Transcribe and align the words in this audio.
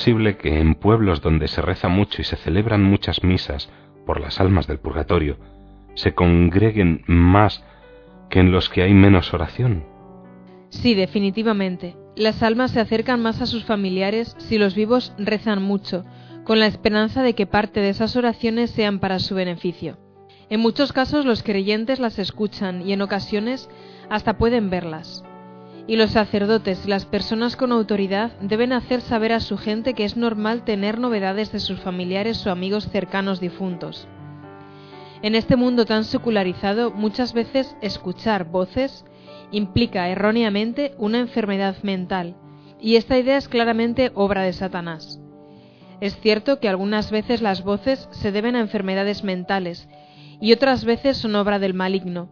Posible 0.00 0.38
que 0.38 0.58
en 0.58 0.76
pueblos 0.76 1.20
donde 1.20 1.46
se 1.46 1.60
reza 1.60 1.88
mucho 1.88 2.22
y 2.22 2.24
se 2.24 2.36
celebran 2.36 2.82
muchas 2.82 3.22
misas 3.22 3.68
por 4.06 4.18
las 4.18 4.40
almas 4.40 4.66
del 4.66 4.78
purgatorio, 4.78 5.36
se 5.92 6.14
congreguen 6.14 7.04
más 7.06 7.62
que 8.30 8.40
en 8.40 8.50
los 8.50 8.70
que 8.70 8.80
hay 8.80 8.94
menos 8.94 9.34
oración. 9.34 9.84
Sí, 10.70 10.94
definitivamente. 10.94 11.96
Las 12.16 12.42
almas 12.42 12.70
se 12.70 12.80
acercan 12.80 13.20
más 13.20 13.42
a 13.42 13.46
sus 13.46 13.66
familiares 13.66 14.34
si 14.38 14.56
los 14.56 14.74
vivos 14.74 15.12
rezan 15.18 15.62
mucho, 15.62 16.06
con 16.44 16.60
la 16.60 16.66
esperanza 16.66 17.22
de 17.22 17.34
que 17.34 17.44
parte 17.44 17.80
de 17.80 17.90
esas 17.90 18.16
oraciones 18.16 18.70
sean 18.70 19.00
para 19.00 19.18
su 19.18 19.34
beneficio. 19.34 19.98
En 20.48 20.60
muchos 20.60 20.94
casos 20.94 21.26
los 21.26 21.42
creyentes 21.42 22.00
las 22.00 22.18
escuchan 22.18 22.80
y 22.88 22.94
en 22.94 23.02
ocasiones 23.02 23.68
hasta 24.08 24.38
pueden 24.38 24.70
verlas 24.70 25.24
y 25.90 25.96
los 25.96 26.12
sacerdotes 26.12 26.86
las 26.86 27.04
personas 27.04 27.56
con 27.56 27.72
autoridad 27.72 28.30
deben 28.40 28.72
hacer 28.72 29.00
saber 29.00 29.32
a 29.32 29.40
su 29.40 29.58
gente 29.58 29.92
que 29.92 30.04
es 30.04 30.16
normal 30.16 30.62
tener 30.62 31.00
novedades 31.00 31.50
de 31.50 31.58
sus 31.58 31.80
familiares 31.80 32.46
o 32.46 32.52
amigos 32.52 32.88
cercanos 32.92 33.40
difuntos. 33.40 34.06
En 35.20 35.34
este 35.34 35.56
mundo 35.56 35.86
tan 35.86 36.04
secularizado, 36.04 36.92
muchas 36.92 37.32
veces 37.32 37.74
escuchar 37.82 38.44
voces 38.44 39.04
implica 39.50 40.08
erróneamente 40.08 40.94
una 40.96 41.18
enfermedad 41.18 41.74
mental, 41.82 42.36
y 42.80 42.94
esta 42.94 43.18
idea 43.18 43.36
es 43.36 43.48
claramente 43.48 44.12
obra 44.14 44.42
de 44.42 44.52
Satanás. 44.52 45.20
Es 46.00 46.16
cierto 46.20 46.60
que 46.60 46.68
algunas 46.68 47.10
veces 47.10 47.42
las 47.42 47.64
voces 47.64 48.08
se 48.12 48.30
deben 48.30 48.54
a 48.54 48.60
enfermedades 48.60 49.24
mentales, 49.24 49.88
y 50.40 50.52
otras 50.52 50.84
veces 50.84 51.16
son 51.16 51.34
obra 51.34 51.58
del 51.58 51.74
maligno. 51.74 52.30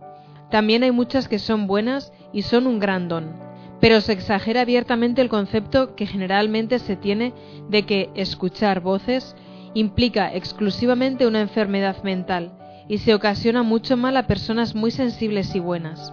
También 0.48 0.84
hay 0.84 0.92
muchas 0.92 1.26
que 1.26 1.40
son 1.40 1.66
buenas 1.66 2.12
y 2.32 2.42
son 2.42 2.68
un 2.68 2.78
gran 2.78 3.08
don 3.08 3.47
pero 3.80 4.00
se 4.00 4.12
exagera 4.12 4.62
abiertamente 4.62 5.20
el 5.20 5.28
concepto 5.28 5.94
que 5.94 6.06
generalmente 6.06 6.78
se 6.78 6.96
tiene 6.96 7.32
de 7.68 7.84
que 7.84 8.10
escuchar 8.14 8.80
voces 8.80 9.36
implica 9.74 10.34
exclusivamente 10.34 11.26
una 11.26 11.40
enfermedad 11.40 12.02
mental 12.02 12.58
y 12.88 12.98
se 12.98 13.14
ocasiona 13.14 13.62
mucho 13.62 13.96
mal 13.96 14.16
a 14.16 14.26
personas 14.26 14.74
muy 14.74 14.90
sensibles 14.90 15.54
y 15.54 15.60
buenas. 15.60 16.12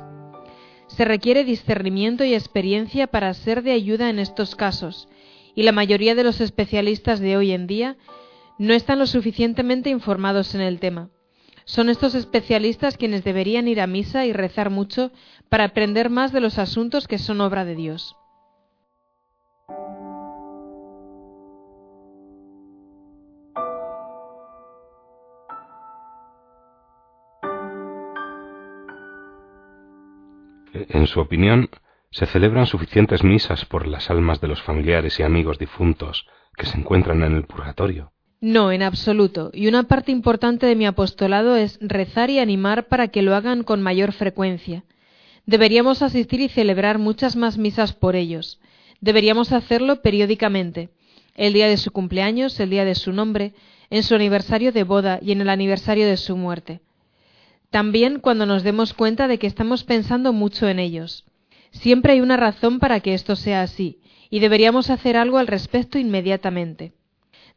Se 0.87 1.05
requiere 1.05 1.43
discernimiento 1.43 2.23
y 2.25 2.33
experiencia 2.33 3.07
para 3.07 3.33
ser 3.33 3.63
de 3.63 3.71
ayuda 3.71 4.09
en 4.09 4.19
estos 4.19 4.55
casos, 4.55 5.07
y 5.55 5.63
la 5.63 5.71
mayoría 5.71 6.15
de 6.15 6.23
los 6.23 6.41
especialistas 6.41 7.19
de 7.19 7.37
hoy 7.37 7.51
en 7.53 7.65
día 7.65 7.97
no 8.59 8.73
están 8.73 8.99
lo 8.99 9.07
suficientemente 9.07 9.89
informados 9.89 10.53
en 10.53 10.61
el 10.61 10.79
tema. 10.79 11.09
Son 11.63 11.89
estos 11.89 12.13
especialistas 12.13 12.97
quienes 12.97 13.23
deberían 13.23 13.67
ir 13.67 13.81
a 13.81 13.87
misa 13.87 14.25
y 14.25 14.33
rezar 14.33 14.69
mucho 14.69 15.11
para 15.49 15.65
aprender 15.65 16.09
más 16.09 16.31
de 16.31 16.41
los 16.41 16.57
asuntos 16.59 17.07
que 17.07 17.17
son 17.17 17.41
obra 17.41 17.65
de 17.65 17.75
Dios. 17.75 18.15
En 30.89 31.07
su 31.07 31.21
opinión, 31.21 31.69
¿se 32.11 32.25
celebran 32.25 32.65
suficientes 32.65 33.23
misas 33.23 33.65
por 33.65 33.87
las 33.87 34.09
almas 34.09 34.41
de 34.41 34.49
los 34.49 34.61
familiares 34.61 35.19
y 35.19 35.23
amigos 35.23 35.57
difuntos 35.57 36.27
que 36.57 36.65
se 36.65 36.77
encuentran 36.77 37.23
en 37.23 37.35
el 37.35 37.45
purgatorio? 37.45 38.11
No, 38.41 38.71
en 38.71 38.83
absoluto. 38.83 39.51
Y 39.53 39.67
una 39.67 39.83
parte 39.83 40.11
importante 40.11 40.65
de 40.65 40.75
mi 40.75 40.85
apostolado 40.85 41.55
es 41.55 41.79
rezar 41.81 42.29
y 42.29 42.39
animar 42.39 42.87
para 42.87 43.07
que 43.07 43.21
lo 43.21 43.35
hagan 43.35 43.63
con 43.63 43.81
mayor 43.81 44.11
frecuencia. 44.11 44.83
Deberíamos 45.45 46.01
asistir 46.01 46.41
y 46.41 46.49
celebrar 46.49 46.97
muchas 46.97 47.35
más 47.35 47.57
misas 47.57 47.93
por 47.93 48.15
ellos. 48.15 48.59
Deberíamos 48.99 49.51
hacerlo 49.51 50.01
periódicamente. 50.01 50.89
El 51.35 51.53
día 51.53 51.67
de 51.67 51.77
su 51.77 51.91
cumpleaños, 51.91 52.59
el 52.59 52.69
día 52.69 52.85
de 52.85 52.95
su 52.95 53.11
nombre, 53.11 53.53
en 53.89 54.03
su 54.03 54.15
aniversario 54.15 54.71
de 54.71 54.83
boda 54.83 55.19
y 55.21 55.31
en 55.31 55.41
el 55.41 55.49
aniversario 55.49 56.07
de 56.07 56.17
su 56.17 56.35
muerte. 56.35 56.81
También 57.69 58.19
cuando 58.19 58.45
nos 58.45 58.63
demos 58.63 58.93
cuenta 58.93 59.27
de 59.27 59.37
que 59.37 59.47
estamos 59.47 59.83
pensando 59.83 60.33
mucho 60.33 60.67
en 60.67 60.79
ellos. 60.79 61.25
Siempre 61.71 62.13
hay 62.13 62.21
una 62.21 62.37
razón 62.37 62.79
para 62.79 63.01
que 63.01 63.13
esto 63.13 63.35
sea 63.35 63.61
así, 63.61 63.99
y 64.29 64.39
deberíamos 64.39 64.89
hacer 64.89 65.17
algo 65.17 65.37
al 65.37 65.47
respecto 65.47 65.99
inmediatamente. 65.99 66.93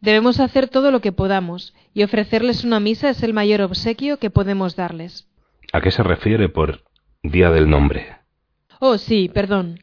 Debemos 0.00 0.40
hacer 0.40 0.68
todo 0.68 0.90
lo 0.90 1.00
que 1.00 1.12
podamos, 1.12 1.74
y 1.94 2.02
ofrecerles 2.02 2.64
una 2.64 2.80
misa 2.80 3.10
es 3.10 3.22
el 3.22 3.32
mayor 3.32 3.62
obsequio 3.62 4.18
que 4.18 4.30
podemos 4.30 4.76
darles. 4.76 5.28
¿A 5.72 5.80
qué 5.80 5.90
se 5.90 6.02
refiere 6.02 6.48
por 6.48 6.82
Día 7.30 7.50
del 7.50 7.68
Nombre? 7.68 8.16
Oh, 8.80 8.98
sí, 8.98 9.28
perdón. 9.28 9.80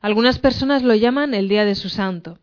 Algunas 0.00 0.38
personas 0.38 0.82
lo 0.82 0.94
llaman 0.94 1.34
el 1.34 1.48
Día 1.48 1.64
de 1.64 1.74
su 1.74 1.88
Santo. 1.88 2.38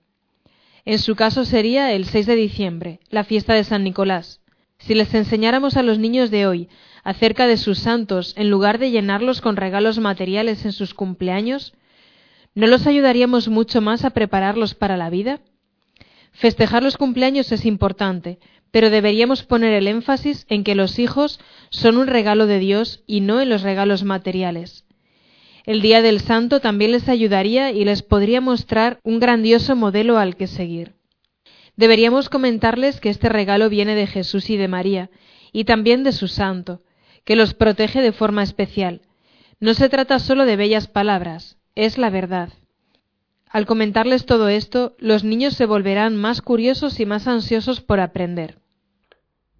En 0.86 1.00
su 1.00 1.16
caso 1.16 1.46
sería 1.46 1.94
el 1.94 2.06
6 2.06 2.26
de 2.26 2.36
diciembre, 2.36 3.00
la 3.10 3.24
fiesta 3.24 3.54
de 3.54 3.64
San 3.64 3.84
Nicolás. 3.84 4.42
Si 4.80 4.96
les 4.96 5.14
enseñáramos 5.14 5.78
a 5.78 5.84
los 5.84 5.98
niños 5.98 6.30
de 6.30 6.46
hoy 6.46 6.68
acerca 7.04 7.48
de 7.48 7.58
sus 7.58 7.80
santos 7.80 8.34
en 8.38 8.50
lugar 8.50 8.80
de 8.80 8.92
llenarlos 8.92 9.40
con 9.40 9.56
regalos 9.56 10.00
materiales 10.00 10.66
en 10.66 10.74
sus 10.74 10.94
cumpleaños, 10.94 11.74
¿no 12.54 12.68
los 12.68 12.86
ayudaríamos 12.86 13.48
mucho 13.48 13.80
más 13.80 14.04
a 14.04 14.10
prepararlos 14.10 14.74
para 14.74 14.98
la 14.98 15.10
vida? 15.10 15.40
Festejar 16.34 16.84
los 16.84 16.98
cumpleaños 16.98 17.52
es 17.52 17.66
importante, 17.66 18.40
pero 18.74 18.90
deberíamos 18.90 19.44
poner 19.44 19.72
el 19.74 19.88
énfasis 19.88 20.48
en 20.50 20.64
que 20.64 20.74
los 20.74 20.98
hijos 20.98 21.40
son 21.70 21.96
un 21.96 22.08
regalo 22.08 22.48
de 22.48 22.58
Dios 22.58 23.04
y 23.06 23.22
no 23.22 23.40
en 23.40 23.50
los 23.50 23.62
regalos 23.62 24.04
materiales. 24.04 24.84
El 25.64 25.84
Día 25.84 26.02
del 26.02 26.20
Santo 26.20 26.60
también 26.60 26.92
les 26.92 27.08
ayudaría 27.08 27.70
y 27.70 27.86
les 27.86 28.02
podría 28.02 28.42
mostrar 28.42 29.00
un 29.04 29.20
grandioso 29.20 29.76
modelo 29.76 30.18
al 30.18 30.36
que 30.36 30.48
seguir. 30.48 30.96
Deberíamos 31.76 32.30
comentarles 32.30 33.00
que 33.00 33.10
este 33.10 33.30
regalo 33.30 33.70
viene 33.70 33.94
de 33.94 34.08
Jesús 34.08 34.50
y 34.50 34.58
de 34.58 34.68
María, 34.68 35.12
y 35.52 35.66
también 35.66 36.04
de 36.04 36.12
su 36.12 36.28
santo, 36.28 36.82
que 37.26 37.36
los 37.36 37.54
protege 37.54 38.02
de 38.02 38.12
forma 38.12 38.42
especial. 38.42 39.02
No 39.60 39.76
se 39.76 39.88
trata 39.88 40.18
solo 40.18 40.46
de 40.46 40.56
bellas 40.56 40.88
palabras, 40.88 41.58
es 41.76 42.00
la 42.00 42.10
verdad. 42.10 42.50
Al 43.52 43.68
comentarles 43.68 44.26
todo 44.26 44.50
esto, 44.50 44.96
los 44.98 45.24
niños 45.24 45.54
se 45.54 45.68
volverán 45.68 46.18
más 46.18 46.42
curiosos 46.42 47.00
y 47.00 47.06
más 47.06 47.28
ansiosos 47.28 47.80
por 47.80 48.00
aprender. 48.00 48.63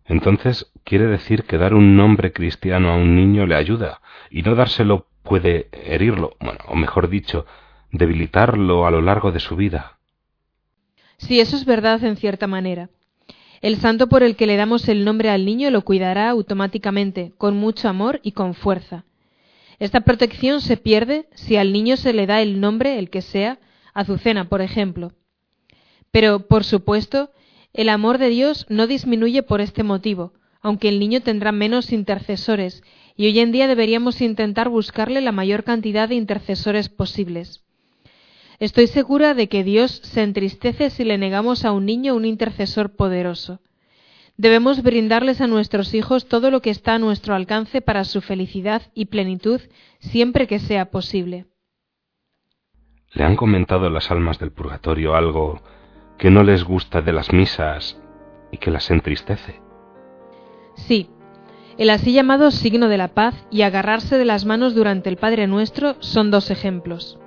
Entonces, 0.06 0.72
quiere 0.84 1.06
decir 1.06 1.44
que 1.44 1.58
dar 1.58 1.74
un 1.74 1.96
nombre 1.96 2.34
cristiano 2.34 2.92
a 2.92 2.96
un 2.96 3.16
niño 3.16 3.46
le 3.46 3.56
ayuda, 3.56 4.02
y 4.30 4.42
no 4.42 4.56
dárselo 4.56 5.08
puede 5.24 5.70
herirlo, 5.72 6.36
bueno, 6.40 6.60
o 6.68 6.76
mejor 6.76 7.10
dicho, 7.10 7.46
debilitarlo 7.92 8.86
a 8.86 8.92
lo 8.92 9.02
largo 9.02 9.32
de 9.32 9.40
su 9.40 9.56
vida. 9.56 10.00
Sí, 11.18 11.40
eso 11.40 11.56
es 11.56 11.66
verdad 11.66 12.04
en 12.04 12.18
cierta 12.18 12.48
manera. 12.48 12.90
El 13.62 13.78
santo 13.78 14.10
por 14.10 14.24
el 14.24 14.36
que 14.36 14.46
le 14.46 14.58
damos 14.58 14.90
el 14.90 15.06
nombre 15.06 15.30
al 15.30 15.46
niño 15.46 15.72
lo 15.72 15.84
cuidará 15.84 16.30
automáticamente, 16.30 17.32
con 17.38 17.56
mucho 17.56 17.88
amor 17.88 18.20
y 18.22 18.34
con 18.34 18.56
fuerza. 18.56 19.06
Esta 19.80 20.02
protección 20.02 20.60
se 20.60 20.76
pierde 20.76 21.28
si 21.34 21.56
al 21.56 21.72
niño 21.72 21.96
se 21.96 22.12
le 22.12 22.28
da 22.28 22.42
el 22.42 22.60
nombre, 22.60 23.00
el 23.00 23.10
que 23.10 23.22
sea, 23.22 23.60
Azucena, 23.94 24.50
por 24.50 24.62
ejemplo. 24.62 25.14
Pero, 26.12 26.48
por 26.48 26.64
supuesto, 26.64 27.32
el 27.74 27.90
amor 27.90 28.20
de 28.20 28.30
Dios 28.30 28.66
no 28.70 28.86
disminuye 28.88 29.42
por 29.42 29.60
este 29.60 29.84
motivo, 29.84 30.34
aunque 30.62 30.90
el 30.90 31.00
niño 31.00 31.22
tendrá 31.22 31.52
menos 31.52 31.92
intercesores, 31.92 32.84
y 33.16 33.26
hoy 33.26 33.40
en 33.40 33.52
día 33.52 33.68
deberíamos 33.68 34.22
intentar 34.22 34.70
buscarle 34.70 35.22
la 35.22 35.32
mayor 35.32 35.64
cantidad 35.64 36.08
de 36.08 36.16
intercesores 36.16 36.90
posibles. 36.90 37.64
Estoy 38.60 38.88
segura 38.88 39.34
de 39.34 39.50
que 39.50 39.64
Dios 39.64 40.00
se 40.04 40.22
entristece 40.22 40.90
si 40.90 41.04
le 41.04 41.18
negamos 41.18 41.66
a 41.66 41.72
un 41.72 41.86
niño 41.86 42.16
un 42.16 42.26
intercesor 42.26 42.96
poderoso. 42.96 43.60
Debemos 44.38 44.82
brindarles 44.82 45.42
a 45.42 45.48
nuestros 45.48 45.94
hijos 45.94 46.28
todo 46.28 46.50
lo 46.50 46.62
que 46.62 46.70
está 46.70 46.96
a 46.96 47.00
nuestro 47.00 47.36
alcance 47.36 47.82
para 47.82 48.04
su 48.04 48.22
felicidad 48.22 48.84
y 48.94 49.06
plenitud 49.06 49.62
siempre 50.00 50.48
que 50.48 50.60
sea 50.60 50.92
posible. 50.92 51.46
¿Le 53.14 53.24
han 53.24 53.36
comentado 53.36 53.90
las 53.90 54.10
almas 54.10 54.40
del 54.40 54.52
purgatorio 54.52 55.16
algo 55.16 55.62
que 56.18 56.30
no 56.30 56.44
les 56.44 56.64
gusta 56.64 57.02
de 57.02 57.14
las 57.14 57.34
misas 57.34 57.98
y 58.52 58.58
que 58.58 58.72
las 58.72 58.90
entristece. 58.92 59.62
Sí, 60.76 61.10
el 61.78 61.90
así 61.90 62.14
llamado 62.14 62.52
signo 62.52 62.88
de 62.88 62.98
la 62.98 63.10
paz 63.10 63.36
y 63.50 63.64
agarrarse 63.64 64.18
de 64.18 64.26
las 64.26 64.46
manos 64.46 64.76
durante 64.76 65.10
el 65.10 65.18
Padre 65.18 65.48
Nuestro 65.48 65.96
son 66.00 66.30
dos 66.30 66.52
ejemplos. 66.52 67.20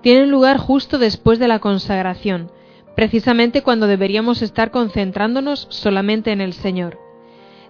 Tienen 0.00 0.30
lugar 0.30 0.58
justo 0.58 0.98
después 0.98 1.38
de 1.38 1.48
la 1.48 1.58
consagración, 1.58 2.52
precisamente 2.94 3.62
cuando 3.62 3.86
deberíamos 3.86 4.42
estar 4.42 4.70
concentrándonos 4.70 5.66
solamente 5.70 6.30
en 6.30 6.40
el 6.40 6.52
Señor. 6.52 6.98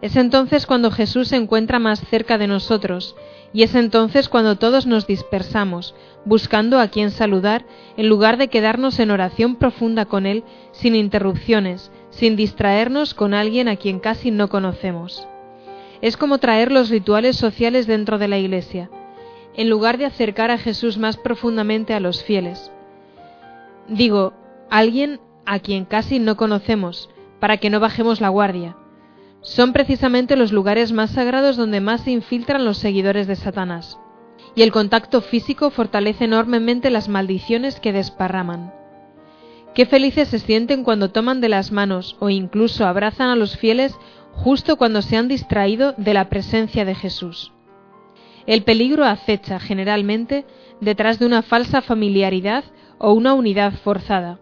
Es 0.02 0.16
entonces 0.16 0.66
cuando 0.66 0.90
Jesús 0.90 1.28
se 1.28 1.36
encuentra 1.36 1.78
más 1.78 2.00
cerca 2.00 2.38
de 2.38 2.46
nosotros, 2.46 3.16
y 3.52 3.62
es 3.64 3.74
entonces 3.74 4.28
cuando 4.28 4.56
todos 4.56 4.86
nos 4.86 5.06
dispersamos, 5.06 5.94
buscando 6.24 6.78
a 6.78 6.88
quien 6.88 7.10
saludar, 7.10 7.64
en 7.96 8.08
lugar 8.08 8.36
de 8.36 8.48
quedarnos 8.48 8.98
en 9.00 9.10
oración 9.10 9.56
profunda 9.56 10.04
con 10.04 10.26
Él, 10.26 10.44
sin 10.72 10.94
interrupciones, 10.94 11.90
sin 12.10 12.36
distraernos 12.36 13.14
con 13.14 13.34
alguien 13.34 13.68
a 13.68 13.76
quien 13.76 13.98
casi 13.98 14.30
no 14.30 14.48
conocemos. 14.48 15.26
Es 16.00 16.16
como 16.16 16.38
traer 16.38 16.70
los 16.70 16.90
rituales 16.90 17.36
sociales 17.36 17.86
dentro 17.86 18.18
de 18.18 18.28
la 18.28 18.38
Iglesia, 18.38 18.88
en 19.54 19.68
lugar 19.68 19.98
de 19.98 20.06
acercar 20.06 20.50
a 20.50 20.58
Jesús 20.58 20.96
más 20.96 21.16
profundamente 21.16 21.92
a 21.92 22.00
los 22.00 22.22
fieles. 22.22 22.70
Digo, 23.88 24.32
alguien 24.70 25.20
a 25.44 25.58
quien 25.58 25.84
casi 25.84 26.20
no 26.20 26.36
conocemos, 26.36 27.10
para 27.40 27.56
que 27.56 27.70
no 27.70 27.80
bajemos 27.80 28.20
la 28.20 28.28
guardia. 28.28 28.76
Son 29.42 29.72
precisamente 29.72 30.36
los 30.36 30.52
lugares 30.52 30.92
más 30.92 31.12
sagrados 31.12 31.56
donde 31.56 31.80
más 31.80 32.02
se 32.02 32.10
infiltran 32.10 32.64
los 32.64 32.78
seguidores 32.78 33.26
de 33.26 33.36
Satanás. 33.36 33.98
Y 34.54 34.62
el 34.62 34.72
contacto 34.72 35.20
físico 35.22 35.70
fortalece 35.70 36.24
enormemente 36.24 36.90
las 36.90 37.08
maldiciones 37.08 37.80
que 37.80 37.92
desparraman. 37.92 38.74
Qué 39.74 39.86
felices 39.86 40.28
se 40.28 40.40
sienten 40.40 40.82
cuando 40.82 41.10
toman 41.10 41.40
de 41.40 41.48
las 41.48 41.70
manos 41.70 42.16
o 42.18 42.28
incluso 42.28 42.86
abrazan 42.86 43.28
a 43.28 43.36
los 43.36 43.56
fieles 43.56 43.96
justo 44.32 44.76
cuando 44.76 45.00
se 45.00 45.16
han 45.16 45.28
distraído 45.28 45.94
de 45.96 46.14
la 46.14 46.28
presencia 46.28 46.84
de 46.84 46.94
Jesús. 46.94 47.52
El 48.46 48.62
peligro 48.62 49.04
acecha 49.04 49.60
generalmente 49.60 50.44
detrás 50.80 51.18
de 51.18 51.26
una 51.26 51.42
falsa 51.42 51.82
familiaridad 51.82 52.64
o 52.98 53.12
una 53.12 53.34
unidad 53.34 53.72
forzada. 53.74 54.40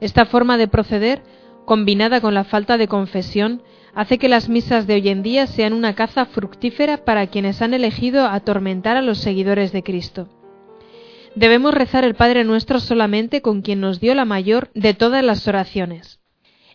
Esta 0.00 0.26
forma 0.26 0.58
de 0.58 0.68
proceder, 0.68 1.22
combinada 1.64 2.20
con 2.20 2.34
la 2.34 2.44
falta 2.44 2.78
de 2.78 2.86
confesión, 2.86 3.62
hace 3.96 4.18
que 4.18 4.28
las 4.28 4.50
misas 4.50 4.86
de 4.86 4.94
hoy 4.94 5.08
en 5.08 5.22
día 5.22 5.46
sean 5.46 5.72
una 5.72 5.94
caza 5.94 6.26
fructífera 6.26 6.98
para 6.98 7.28
quienes 7.28 7.62
han 7.62 7.72
elegido 7.72 8.26
atormentar 8.26 8.98
a 8.98 9.02
los 9.02 9.18
seguidores 9.18 9.72
de 9.72 9.82
Cristo. 9.82 10.28
Debemos 11.34 11.72
rezar 11.72 12.04
el 12.04 12.14
Padre 12.14 12.44
Nuestro 12.44 12.78
solamente 12.78 13.40
con 13.40 13.62
quien 13.62 13.80
nos 13.80 13.98
dio 13.98 14.14
la 14.14 14.26
mayor 14.26 14.70
de 14.74 14.92
todas 14.92 15.24
las 15.24 15.48
oraciones, 15.48 16.20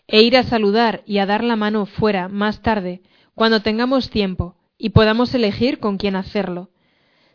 e 0.08 0.22
ir 0.22 0.36
a 0.36 0.42
saludar 0.42 1.04
y 1.06 1.18
a 1.18 1.26
dar 1.26 1.44
la 1.44 1.54
mano 1.54 1.86
fuera 1.86 2.26
más 2.26 2.60
tarde, 2.60 3.02
cuando 3.36 3.60
tengamos 3.60 4.10
tiempo 4.10 4.56
y 4.76 4.90
podamos 4.90 5.32
elegir 5.32 5.78
con 5.78 5.98
quién 5.98 6.16
hacerlo. 6.16 6.70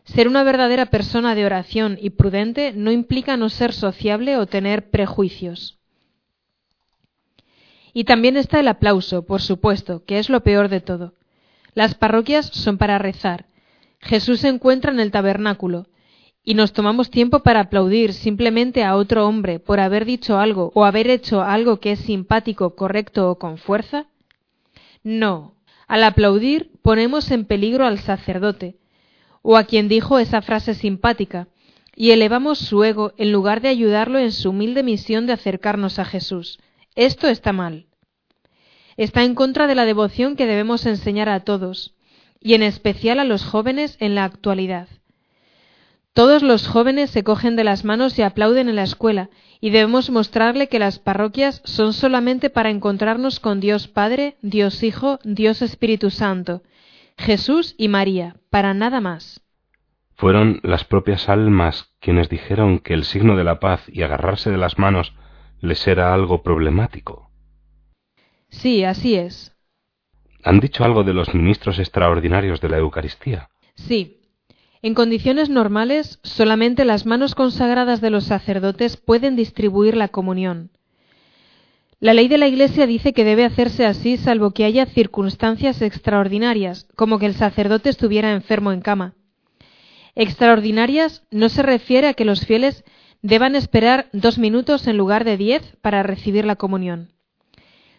Ser 0.04 0.28
una 0.28 0.42
verdadera 0.42 0.86
persona 0.86 1.34
de 1.34 1.46
oración 1.46 1.96
y 1.98 2.10
prudente 2.10 2.74
no 2.74 2.92
implica 2.92 3.38
no 3.38 3.48
ser 3.48 3.72
sociable 3.72 4.36
o 4.36 4.46
tener 4.46 4.90
prejuicios. 4.90 5.77
Y 7.92 8.04
también 8.04 8.36
está 8.36 8.60
el 8.60 8.68
aplauso, 8.68 9.26
por 9.26 9.40
supuesto, 9.40 10.04
que 10.04 10.18
es 10.18 10.28
lo 10.28 10.42
peor 10.42 10.68
de 10.68 10.80
todo. 10.80 11.14
Las 11.74 11.94
parroquias 11.94 12.46
son 12.46 12.78
para 12.78 12.98
rezar. 12.98 13.46
Jesús 14.00 14.40
se 14.40 14.48
encuentra 14.48 14.92
en 14.92 15.00
el 15.00 15.10
tabernáculo, 15.10 15.86
y 16.44 16.54
nos 16.54 16.72
tomamos 16.72 17.10
tiempo 17.10 17.40
para 17.40 17.60
aplaudir 17.60 18.14
simplemente 18.14 18.82
a 18.82 18.96
otro 18.96 19.26
hombre 19.28 19.58
por 19.58 19.80
haber 19.80 20.06
dicho 20.06 20.38
algo 20.38 20.72
o 20.74 20.86
haber 20.86 21.10
hecho 21.10 21.42
algo 21.42 21.78
que 21.78 21.92
es 21.92 21.98
simpático, 21.98 22.74
correcto 22.74 23.30
o 23.30 23.38
con 23.38 23.58
fuerza? 23.58 24.06
No. 25.02 25.54
Al 25.86 26.04
aplaudir 26.04 26.70
ponemos 26.80 27.30
en 27.30 27.44
peligro 27.44 27.86
al 27.86 27.98
sacerdote, 27.98 28.76
o 29.42 29.56
a 29.56 29.64
quien 29.64 29.88
dijo 29.88 30.18
esa 30.18 30.40
frase 30.40 30.74
simpática, 30.74 31.48
y 31.94 32.12
elevamos 32.12 32.58
su 32.58 32.82
ego 32.82 33.12
en 33.18 33.30
lugar 33.30 33.60
de 33.60 33.68
ayudarlo 33.68 34.18
en 34.18 34.32
su 34.32 34.50
humilde 34.50 34.82
misión 34.82 35.26
de 35.26 35.34
acercarnos 35.34 35.98
a 35.98 36.04
Jesús. 36.04 36.60
Esto 36.98 37.28
está 37.28 37.52
mal. 37.52 37.86
Está 38.96 39.22
en 39.22 39.36
contra 39.36 39.68
de 39.68 39.76
la 39.76 39.84
devoción 39.84 40.34
que 40.34 40.46
debemos 40.46 40.84
enseñar 40.84 41.28
a 41.28 41.38
todos, 41.44 41.94
y 42.40 42.54
en 42.54 42.64
especial 42.64 43.20
a 43.20 43.24
los 43.24 43.44
jóvenes 43.44 43.96
en 44.00 44.16
la 44.16 44.24
actualidad. 44.24 44.88
Todos 46.12 46.42
los 46.42 46.66
jóvenes 46.66 47.10
se 47.10 47.22
cogen 47.22 47.54
de 47.54 47.62
las 47.62 47.84
manos 47.84 48.18
y 48.18 48.22
aplauden 48.22 48.68
en 48.68 48.74
la 48.74 48.82
escuela, 48.82 49.30
y 49.60 49.70
debemos 49.70 50.10
mostrarle 50.10 50.66
que 50.66 50.80
las 50.80 50.98
parroquias 50.98 51.62
son 51.64 51.92
solamente 51.92 52.50
para 52.50 52.70
encontrarnos 52.70 53.38
con 53.38 53.60
Dios 53.60 53.86
Padre, 53.86 54.36
Dios 54.42 54.82
Hijo, 54.82 55.20
Dios 55.22 55.62
Espíritu 55.62 56.10
Santo, 56.10 56.64
Jesús 57.16 57.76
y 57.78 57.86
María, 57.86 58.34
para 58.50 58.74
nada 58.74 59.00
más. 59.00 59.40
Fueron 60.16 60.58
las 60.64 60.82
propias 60.82 61.28
almas 61.28 61.92
quienes 62.00 62.28
dijeron 62.28 62.80
que 62.80 62.94
el 62.94 63.04
signo 63.04 63.36
de 63.36 63.44
la 63.44 63.60
paz 63.60 63.84
y 63.86 64.02
agarrarse 64.02 64.50
de 64.50 64.58
las 64.58 64.80
manos 64.80 65.14
les 65.60 65.86
era 65.86 66.14
algo 66.14 66.42
problemático. 66.42 67.30
Sí, 68.48 68.84
así 68.84 69.14
es. 69.14 69.54
¿Han 70.44 70.60
dicho 70.60 70.84
algo 70.84 71.04
de 71.04 71.12
los 71.12 71.34
ministros 71.34 71.78
extraordinarios 71.78 72.60
de 72.60 72.68
la 72.68 72.78
Eucaristía? 72.78 73.50
Sí. 73.74 74.20
En 74.80 74.94
condiciones 74.94 75.50
normales, 75.50 76.20
solamente 76.22 76.84
las 76.84 77.04
manos 77.04 77.34
consagradas 77.34 78.00
de 78.00 78.10
los 78.10 78.24
sacerdotes 78.24 78.96
pueden 78.96 79.34
distribuir 79.34 79.96
la 79.96 80.08
comunión. 80.08 80.70
La 82.00 82.14
ley 82.14 82.28
de 82.28 82.38
la 82.38 82.46
Iglesia 82.46 82.86
dice 82.86 83.12
que 83.12 83.24
debe 83.24 83.44
hacerse 83.44 83.84
así 83.84 84.16
salvo 84.16 84.52
que 84.52 84.64
haya 84.64 84.86
circunstancias 84.86 85.82
extraordinarias, 85.82 86.86
como 86.94 87.18
que 87.18 87.26
el 87.26 87.34
sacerdote 87.34 87.90
estuviera 87.90 88.32
enfermo 88.32 88.70
en 88.70 88.80
cama. 88.80 89.14
Extraordinarias 90.14 91.24
no 91.32 91.48
se 91.48 91.62
refiere 91.62 92.06
a 92.06 92.14
que 92.14 92.24
los 92.24 92.46
fieles 92.46 92.84
deban 93.22 93.56
esperar 93.56 94.08
dos 94.12 94.38
minutos 94.38 94.86
en 94.86 94.96
lugar 94.96 95.24
de 95.24 95.36
diez 95.36 95.76
para 95.80 96.02
recibir 96.02 96.44
la 96.44 96.56
comunión. 96.56 97.10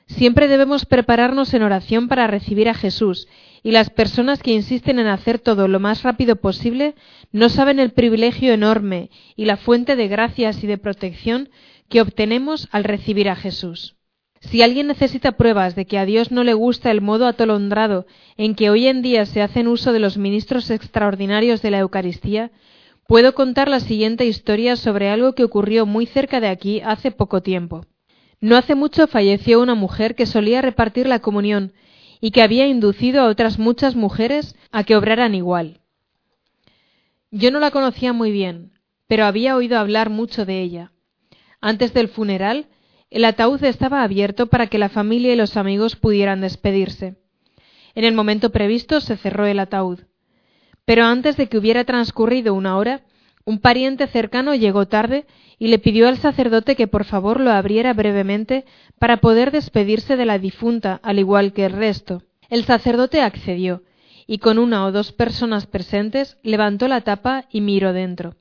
Siempre 0.07 0.47
debemos 0.47 0.85
prepararnos 0.85 1.53
en 1.53 1.61
oración 1.61 2.07
para 2.07 2.25
recibir 2.25 2.67
a 2.67 2.73
Jesús, 2.73 3.27
y 3.61 3.71
las 3.71 3.89
personas 3.89 4.41
que 4.41 4.51
insisten 4.51 4.97
en 4.97 5.07
hacer 5.07 5.37
todo 5.37 5.67
lo 5.67 5.79
más 5.79 6.01
rápido 6.01 6.37
posible 6.37 6.95
no 7.31 7.49
saben 7.49 7.79
el 7.79 7.91
privilegio 7.91 8.53
enorme 8.53 9.11
y 9.35 9.45
la 9.45 9.57
fuente 9.57 9.95
de 9.95 10.07
gracias 10.07 10.63
y 10.63 10.67
de 10.67 10.77
protección 10.77 11.49
que 11.89 12.01
obtenemos 12.01 12.67
al 12.71 12.85
recibir 12.85 13.29
a 13.29 13.35
Jesús. 13.35 13.95
Si 14.41 14.61
alguien 14.61 14.87
necesita 14.87 15.33
pruebas 15.33 15.75
de 15.75 15.85
que 15.85 15.97
a 15.97 16.05
Dios 16.05 16.31
no 16.31 16.43
le 16.43 16.53
gusta 16.53 16.91
el 16.91 17.01
modo 17.01 17.27
atolondrado 17.27 18.07
en 18.37 18.55
que 18.55 18.69
hoy 18.69 18.87
en 18.87 19.01
día 19.01 19.25
se 19.25 19.41
hacen 19.41 19.67
uso 19.67 19.91
de 19.91 19.99
los 19.99 20.17
ministros 20.17 20.69
extraordinarios 20.69 21.61
de 21.61 21.71
la 21.71 21.79
Eucaristía, 21.79 22.51
puedo 23.09 23.33
contar 23.33 23.69
la 23.69 23.79
siguiente 23.79 24.27
historia 24.27 24.75
sobre 24.75 25.09
algo 25.09 25.33
que 25.33 25.43
ocurrió 25.43 25.87
muy 25.87 26.05
cerca 26.05 26.39
de 26.39 26.47
aquí 26.47 26.79
hace 26.81 27.09
poco 27.09 27.41
tiempo. 27.41 27.83
No 28.39 28.55
hace 28.55 28.75
mucho 28.75 29.07
falleció 29.07 29.61
una 29.61 29.73
mujer 29.73 30.13
que 30.13 30.27
solía 30.27 30.61
repartir 30.61 31.07
la 31.07 31.17
comunión 31.17 31.73
y 32.21 32.29
que 32.29 32.43
había 32.43 32.67
inducido 32.67 33.23
a 33.23 33.25
otras 33.25 33.57
muchas 33.57 33.95
mujeres 33.95 34.55
a 34.71 34.83
que 34.83 34.95
obraran 34.95 35.33
igual. 35.33 35.79
Yo 37.31 37.49
no 37.49 37.59
la 37.59 37.71
conocía 37.71 38.13
muy 38.13 38.31
bien, 38.31 38.73
pero 39.07 39.25
había 39.25 39.55
oído 39.55 39.79
hablar 39.79 40.11
mucho 40.11 40.45
de 40.45 40.61
ella. 40.61 40.91
Antes 41.61 41.95
del 41.95 42.09
funeral, 42.09 42.67
el 43.09 43.25
ataúd 43.25 43.63
estaba 43.63 44.03
abierto 44.03 44.51
para 44.51 44.67
que 44.67 44.77
la 44.77 44.89
familia 44.89 45.33
y 45.33 45.35
los 45.35 45.57
amigos 45.57 45.95
pudieran 45.95 46.41
despedirse. 46.41 47.15
En 47.95 48.05
el 48.05 48.13
momento 48.13 48.51
previsto 48.51 49.01
se 49.01 49.17
cerró 49.17 49.47
el 49.47 49.57
ataúd. 49.57 50.01
Pero 50.89 51.05
antes 51.05 51.37
de 51.37 51.45
que 51.45 51.59
hubiera 51.59 51.83
transcurrido 51.83 52.55
una 52.55 52.75
hora, 52.75 53.01
un 53.45 53.59
pariente 53.59 54.07
cercano 54.07 54.55
llegó 54.55 54.87
tarde 54.87 55.27
y 55.59 55.67
le 55.67 55.77
pidió 55.77 56.07
al 56.07 56.17
sacerdote 56.17 56.75
que 56.75 56.87
por 56.87 57.03
favor 57.03 57.39
lo 57.39 57.51
abriera 57.51 57.93
brevemente 57.93 58.65
para 58.97 59.17
poder 59.17 59.51
despedirse 59.51 60.17
de 60.17 60.25
la 60.25 60.39
difunta, 60.39 60.99
al 61.03 61.19
igual 61.19 61.53
que 61.53 61.65
el 61.65 61.73
resto. 61.73 62.23
El 62.49 62.63
sacerdote 62.63 63.21
accedió, 63.21 63.83
y 64.25 64.39
con 64.39 64.57
una 64.57 64.83
o 64.83 64.91
dos 64.91 65.11
personas 65.11 65.67
presentes 65.67 66.39
levantó 66.41 66.87
la 66.87 67.01
tapa 67.01 67.45
y 67.51 67.61
miró 67.61 67.93
dentro. 67.93 68.33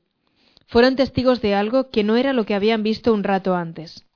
Fueron 0.69 0.97
testigos 0.97 1.43
de 1.43 1.55
algo 1.55 1.91
que 1.91 2.03
no 2.03 2.17
era 2.17 2.33
lo 2.33 2.47
que 2.47 2.55
habían 2.55 2.83
visto 2.83 3.13
un 3.13 3.25
rato 3.25 3.57
antes. 3.57 4.07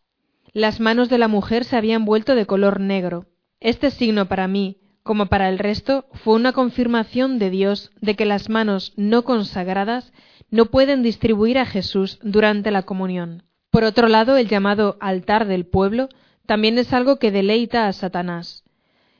Las 0.55 0.81
manos 0.81 1.11
de 1.11 1.19
la 1.19 1.29
mujer 1.29 1.65
se 1.65 1.77
habían 1.77 2.07
vuelto 2.07 2.35
de 2.35 2.47
color 2.47 2.81
negro. 2.81 3.27
Este 3.61 3.91
signo 3.91 4.25
para 4.25 4.49
mí, 4.49 4.79
como 5.03 5.27
para 5.27 5.49
el 5.49 5.59
resto, 5.59 6.07
fue 6.13 6.35
una 6.35 6.53
confirmación 6.53 7.39
de 7.39 7.51
Dios 7.51 7.91
de 8.01 8.15
que 8.15 8.25
las 8.25 8.49
manos 8.49 8.93
no 8.97 9.25
consagradas 9.25 10.13
no 10.51 10.67
pueden 10.67 11.03
distribuir 11.03 11.59
a 11.59 11.67
Jesús 11.67 12.19
durante 12.23 12.71
la 12.71 12.83
comunión. 12.83 13.43
Por 13.71 13.85
otro 13.85 14.09
lado, 14.09 14.37
el 14.37 14.49
llamado 14.49 14.97
altar 15.01 15.47
del 15.47 15.67
pueblo 15.67 16.09
también 16.47 16.79
es 16.79 16.93
algo 16.93 17.19
que 17.19 17.31
deleita 17.31 17.89
a 17.89 17.93
Satanás. 17.93 18.65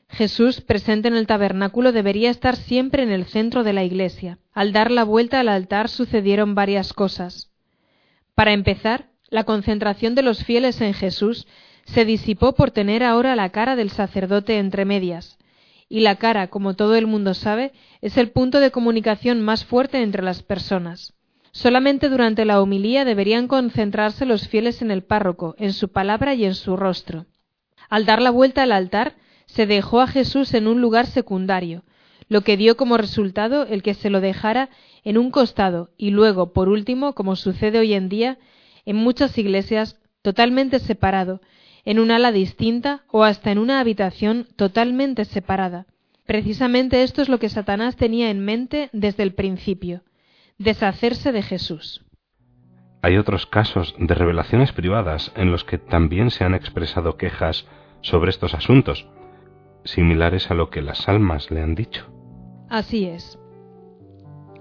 Jesús, 0.09 0.61
presente 0.61 1.07
en 1.07 1.15
el 1.15 1.25
tabernáculo, 1.25 1.91
debería 1.91 2.29
estar 2.29 2.55
siempre 2.55 3.01
en 3.01 3.11
el 3.11 3.25
centro 3.25 3.63
de 3.63 3.73
la 3.73 3.83
iglesia. 3.83 4.37
Al 4.53 4.71
dar 4.71 4.91
la 4.91 5.03
vuelta 5.03 5.39
al 5.39 5.49
altar 5.49 5.89
sucedieron 5.89 6.53
varias 6.53 6.93
cosas. 6.93 7.49
Para 8.35 8.53
empezar, 8.53 9.09
la 9.29 9.43
concentración 9.43 10.13
de 10.13 10.21
los 10.21 10.43
fieles 10.43 10.81
en 10.81 10.93
Jesús 10.93 11.47
se 11.85 12.05
disipó 12.05 12.53
por 12.53 12.69
tener 12.69 13.03
ahora 13.03 13.35
la 13.35 13.49
cara 13.49 13.75
del 13.75 13.89
sacerdote 13.89 14.59
entre 14.59 14.85
medias, 14.85 15.39
y 15.93 15.99
la 15.99 16.15
cara, 16.15 16.47
como 16.47 16.73
todo 16.73 16.95
el 16.95 17.05
mundo 17.05 17.35
sabe, 17.35 17.71
es 18.01 18.17
el 18.17 18.31
punto 18.31 18.59
de 18.59 18.71
comunicación 18.71 19.41
más 19.41 19.63
fuerte 19.63 20.01
entre 20.01 20.23
las 20.23 20.41
personas. 20.41 21.13
Solamente 21.51 22.09
durante 22.09 22.45
la 22.45 22.59
homilía 22.59 23.05
deberían 23.05 23.47
concentrarse 23.47 24.25
los 24.25 24.47
fieles 24.47 24.81
en 24.81 24.89
el 24.89 25.03
párroco, 25.03 25.53
en 25.59 25.71
su 25.71 25.89
palabra 25.89 26.33
y 26.33 26.45
en 26.45 26.55
su 26.55 26.77
rostro. 26.77 27.27
Al 27.91 28.07
dar 28.07 28.23
la 28.23 28.31
vuelta 28.31 28.63
al 28.63 28.71
altar, 28.71 29.13
se 29.45 29.67
dejó 29.67 30.01
a 30.01 30.07
Jesús 30.07 30.55
en 30.55 30.65
un 30.65 30.81
lugar 30.81 31.05
secundario, 31.05 31.83
lo 32.27 32.41
que 32.41 32.57
dio 32.57 32.75
como 32.75 32.97
resultado 32.97 33.67
el 33.67 33.83
que 33.83 33.93
se 33.93 34.09
lo 34.09 34.19
dejara 34.19 34.71
en 35.03 35.19
un 35.19 35.29
costado 35.29 35.91
y 35.95 36.09
luego, 36.09 36.53
por 36.53 36.69
último, 36.69 37.13
como 37.13 37.35
sucede 37.35 37.77
hoy 37.77 37.93
en 37.93 38.09
día, 38.09 38.39
en 38.87 38.95
muchas 38.95 39.37
iglesias, 39.37 39.99
totalmente 40.23 40.79
separado, 40.79 41.39
en 41.85 41.99
un 41.99 42.11
ala 42.11 42.31
distinta 42.31 43.03
o 43.11 43.23
hasta 43.23 43.51
en 43.51 43.57
una 43.57 43.79
habitación 43.79 44.47
totalmente 44.55 45.25
separada. 45.25 45.85
Precisamente 46.25 47.03
esto 47.03 47.21
es 47.21 47.29
lo 47.29 47.39
que 47.39 47.49
Satanás 47.49 47.95
tenía 47.95 48.29
en 48.29 48.39
mente 48.39 48.89
desde 48.93 49.23
el 49.23 49.33
principio, 49.33 50.03
deshacerse 50.57 51.31
de 51.31 51.41
Jesús. 51.41 52.05
Hay 53.01 53.17
otros 53.17 53.45
casos 53.45 53.93
de 53.97 54.15
revelaciones 54.15 54.71
privadas 54.71 55.33
en 55.35 55.51
los 55.51 55.65
que 55.65 55.77
también 55.77 56.31
se 56.31 56.45
han 56.45 56.55
expresado 56.55 57.17
quejas 57.17 57.67
sobre 58.01 58.29
estos 58.29 58.53
asuntos, 58.53 59.05
similares 59.83 60.49
a 60.49 60.53
lo 60.53 60.69
que 60.69 60.81
las 60.81 61.09
almas 61.09 61.51
le 61.51 61.61
han 61.61 61.75
dicho. 61.75 62.09
Así 62.69 63.05
es. 63.05 63.37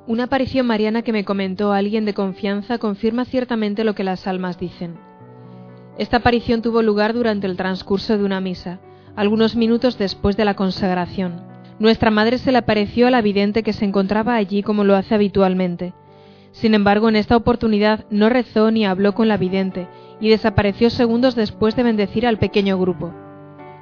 Una 0.09 0.25
aparición 0.25 0.67
mariana 0.67 1.03
que 1.03 1.13
me 1.13 1.25
comentó 1.25 1.73
alguien 1.73 2.05
de 2.05 2.15
confianza 2.15 2.79
confirma 2.79 3.25
ciertamente 3.25 3.85
lo 3.85 3.95
que 3.95 4.03
las 4.03 4.27
almas 4.27 4.59
dicen. 4.59 5.12
Esta 5.99 6.19
aparición 6.19 6.63
tuvo 6.63 6.83
lugar 6.83 7.13
durante 7.13 7.47
el 7.47 7.57
transcurso 7.57 8.17
de 8.17 8.25
una 8.25 8.41
misa, 8.41 8.81
algunos 9.15 9.57
minutos 9.57 9.99
después 9.99 10.37
de 10.37 10.45
la 10.45 10.55
consagración. 10.55 11.43
Nuestra 11.79 12.11
madre 12.11 12.39
se 12.39 12.53
le 12.53 12.59
apareció 12.59 13.07
a 13.07 13.11
la 13.11 13.21
vidente 13.21 13.63
que 13.63 13.73
se 13.73 13.85
encontraba 13.85 14.35
allí 14.35 14.63
como 14.63 14.85
lo 14.85 14.97
hace 14.97 15.15
habitualmente. 15.15 15.93
Sin 16.53 16.75
embargo, 16.75 17.09
en 17.09 17.17
esta 17.17 17.37
oportunidad 17.37 18.07
no 18.11 18.29
rezó 18.29 18.71
ni 18.71 18.87
habló 18.87 19.15
con 19.15 19.29
la 19.29 19.37
vidente 19.37 19.89
y 20.21 20.29
desapareció 20.29 20.91
segundos 20.91 21.35
después 21.35 21.77
de 21.77 21.83
bendecir 21.83 22.27
al 22.27 22.39
pequeño 22.39 22.79
grupo. 22.79 23.13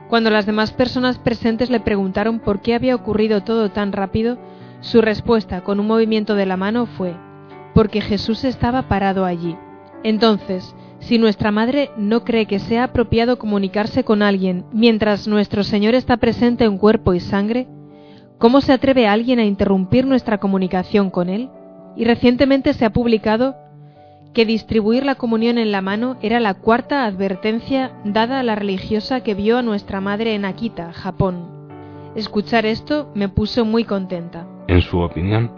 Cuando 0.08 0.30
las 0.30 0.46
demás 0.46 0.72
personas 0.72 1.18
presentes 1.18 1.70
le 1.70 1.78
preguntaron 1.78 2.40
por 2.40 2.60
qué 2.60 2.74
había 2.74 2.96
ocurrido 2.96 3.42
todo 3.42 3.70
tan 3.70 3.92
rápido, 3.92 4.38
su 4.80 5.00
respuesta 5.00 5.62
con 5.62 5.78
un 5.78 5.86
movimiento 5.86 6.34
de 6.34 6.46
la 6.46 6.56
mano 6.56 6.86
fue, 6.86 7.14
porque 7.74 8.00
Jesús 8.00 8.44
estaba 8.44 8.88
parado 8.88 9.24
allí. 9.24 9.56
Entonces, 10.02 10.74
si 11.00 11.18
nuestra 11.18 11.50
madre 11.50 11.90
no 11.96 12.24
cree 12.24 12.46
que 12.46 12.58
sea 12.58 12.84
apropiado 12.84 13.38
comunicarse 13.38 14.04
con 14.04 14.22
alguien 14.22 14.64
mientras 14.72 15.26
nuestro 15.26 15.64
Señor 15.64 15.94
está 15.94 16.18
presente 16.18 16.64
en 16.64 16.78
cuerpo 16.78 17.14
y 17.14 17.20
sangre, 17.20 17.66
¿cómo 18.38 18.60
se 18.60 18.72
atreve 18.72 19.08
alguien 19.08 19.38
a 19.38 19.44
interrumpir 19.44 20.06
nuestra 20.06 20.38
comunicación 20.38 21.10
con 21.10 21.28
Él? 21.28 21.48
Y 21.96 22.04
recientemente 22.04 22.74
se 22.74 22.84
ha 22.84 22.90
publicado 22.90 23.56
que 24.34 24.46
distribuir 24.46 25.04
la 25.04 25.16
comunión 25.16 25.58
en 25.58 25.72
la 25.72 25.80
mano 25.80 26.16
era 26.22 26.38
la 26.38 26.54
cuarta 26.54 27.04
advertencia 27.04 27.90
dada 28.04 28.38
a 28.38 28.42
la 28.42 28.54
religiosa 28.54 29.22
que 29.22 29.34
vio 29.34 29.58
a 29.58 29.62
nuestra 29.62 30.00
madre 30.00 30.34
en 30.34 30.44
Akita, 30.44 30.92
Japón. 30.92 31.60
Escuchar 32.14 32.66
esto 32.66 33.10
me 33.14 33.28
puso 33.28 33.64
muy 33.64 33.84
contenta. 33.84 34.46
En 34.68 34.82
su 34.82 34.98
opinión, 35.00 35.50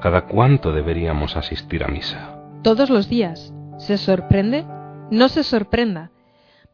¿cada 0.00 0.26
cuánto 0.26 0.72
deberíamos 0.72 1.36
asistir 1.36 1.84
a 1.84 1.88
misa? 1.88 2.40
Todos 2.62 2.90
los 2.90 3.08
días. 3.08 3.54
¿Se 3.80 3.96
sorprende? 3.96 4.66
No 5.10 5.30
se 5.30 5.42
sorprenda. 5.42 6.10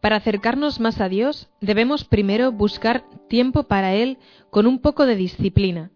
Para 0.00 0.16
acercarnos 0.16 0.80
más 0.80 1.00
a 1.00 1.08
Dios 1.08 1.48
debemos 1.60 2.02
primero 2.02 2.50
buscar 2.50 3.04
tiempo 3.28 3.62
para 3.62 3.94
Él 3.94 4.18
con 4.50 4.66
un 4.66 4.80
poco 4.80 5.06
de 5.06 5.14
disciplina. 5.14 5.92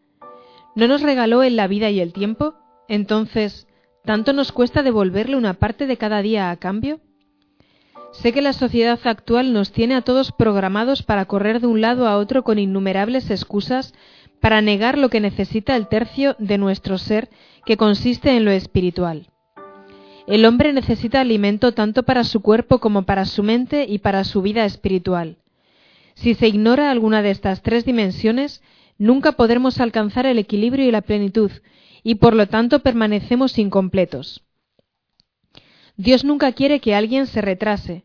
¿No 0.77 0.87
nos 0.87 1.03
regaló 1.03 1.43
Él 1.43 1.57
la 1.57 1.67
vida 1.67 1.91
y 1.91 1.99
el 1.99 2.13
tiempo? 2.13 2.55
Entonces, 2.89 3.67
¿tanto 4.05 4.33
nos 4.33 4.53
cuesta 4.53 4.85
devolverle 4.85 5.37
una 5.37 5.55
parte 5.55 5.89
de 5.89 5.97
cada 5.97 6.23
día 6.23 6.49
a 6.53 6.57
cambio? 6.57 7.01
Sé 8.13 8.33
que 8.33 8.41
la 8.41 8.53
sociedad 8.53 9.01
actual 9.03 9.53
nos 9.53 9.73
tiene 9.73 9.97
a 9.97 10.03
todos 10.03 10.31
programados 10.31 11.03
para 11.03 11.25
correr 11.25 11.61
de 11.61 11.67
un 11.67 11.81
lado 11.81 12.07
a 12.07 12.19
otro 12.19 12.45
con 12.45 12.61
innumerables 12.61 13.31
excusas 13.31 13.95
para 14.41 14.63
negar 14.63 14.97
lo 14.97 15.09
que 15.09 15.21
necesita 15.21 15.75
el 15.75 15.89
tercio 15.89 16.37
de 16.39 16.57
nuestro 16.57 16.99
ser 16.99 17.31
que 17.67 17.77
consiste 17.77 18.37
en 18.37 18.45
lo 18.45 18.53
espiritual. 18.53 19.27
El 20.31 20.45
hombre 20.45 20.73
necesita 20.73 21.21
alimento 21.21 21.73
tanto 21.73 22.05
para 22.05 22.23
su 22.23 22.41
cuerpo 22.41 22.79
como 22.79 23.03
para 23.03 23.25
su 23.25 23.43
mente 23.43 23.87
y 23.89 23.99
para 23.99 24.23
su 24.23 24.43
vida 24.43 24.65
espiritual. 24.65 25.39
Si 26.15 26.35
se 26.35 26.47
ignora 26.47 26.93
alguna 26.93 27.21
de 27.21 27.33
estas 27.33 27.63
tres 27.63 27.85
dimensiones, 27.85 28.63
nunca 28.97 29.33
podremos 29.33 29.81
alcanzar 29.81 30.27
el 30.27 30.39
equilibrio 30.39 30.87
y 30.87 30.93
la 30.93 31.01
plenitud, 31.01 31.51
y 32.05 32.15
por 32.15 32.37
lo 32.37 32.47
tanto 32.47 32.79
permanecemos 32.79 33.59
incompletos. 33.59 34.45
Dios 35.97 36.25
nunca 36.25 36.53
quiere 36.53 36.79
que 36.79 36.95
alguien 36.95 37.27
se 37.27 37.41
retrase. 37.41 38.05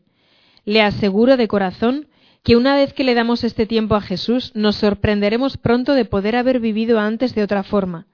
Le 0.64 0.82
aseguro 0.82 1.36
de 1.36 1.46
corazón 1.46 2.08
que 2.42 2.56
una 2.56 2.74
vez 2.74 2.92
que 2.92 3.04
le 3.04 3.14
damos 3.14 3.44
este 3.44 3.66
tiempo 3.66 3.94
a 3.94 4.00
Jesús, 4.00 4.50
nos 4.56 4.74
sorprenderemos 4.74 5.58
pronto 5.58 5.94
de 5.94 6.04
poder 6.04 6.34
haber 6.34 6.58
vivido 6.58 6.98
antes 6.98 7.36
de 7.36 7.44
otra 7.44 7.62
forma. 7.62 8.08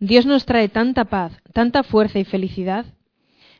Dios 0.00 0.26
nos 0.26 0.46
trae 0.46 0.68
tanta 0.68 1.04
paz, 1.04 1.40
tanta 1.52 1.84
fuerza 1.84 2.18
y 2.18 2.24
felicidad. 2.24 2.86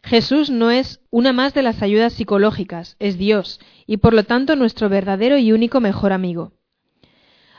Jesús 0.06 0.50
no 0.50 0.70
es 0.70 1.00
una 1.10 1.32
más 1.32 1.52
de 1.52 1.64
las 1.64 1.82
ayudas 1.82 2.12
psicológicas, 2.12 2.94
es 3.00 3.18
Dios, 3.18 3.58
y 3.88 3.96
por 3.96 4.14
lo 4.14 4.22
tanto 4.22 4.54
nuestro 4.54 4.88
verdadero 4.88 5.36
y 5.36 5.50
único 5.50 5.80
mejor 5.80 6.12
amigo. 6.12 6.52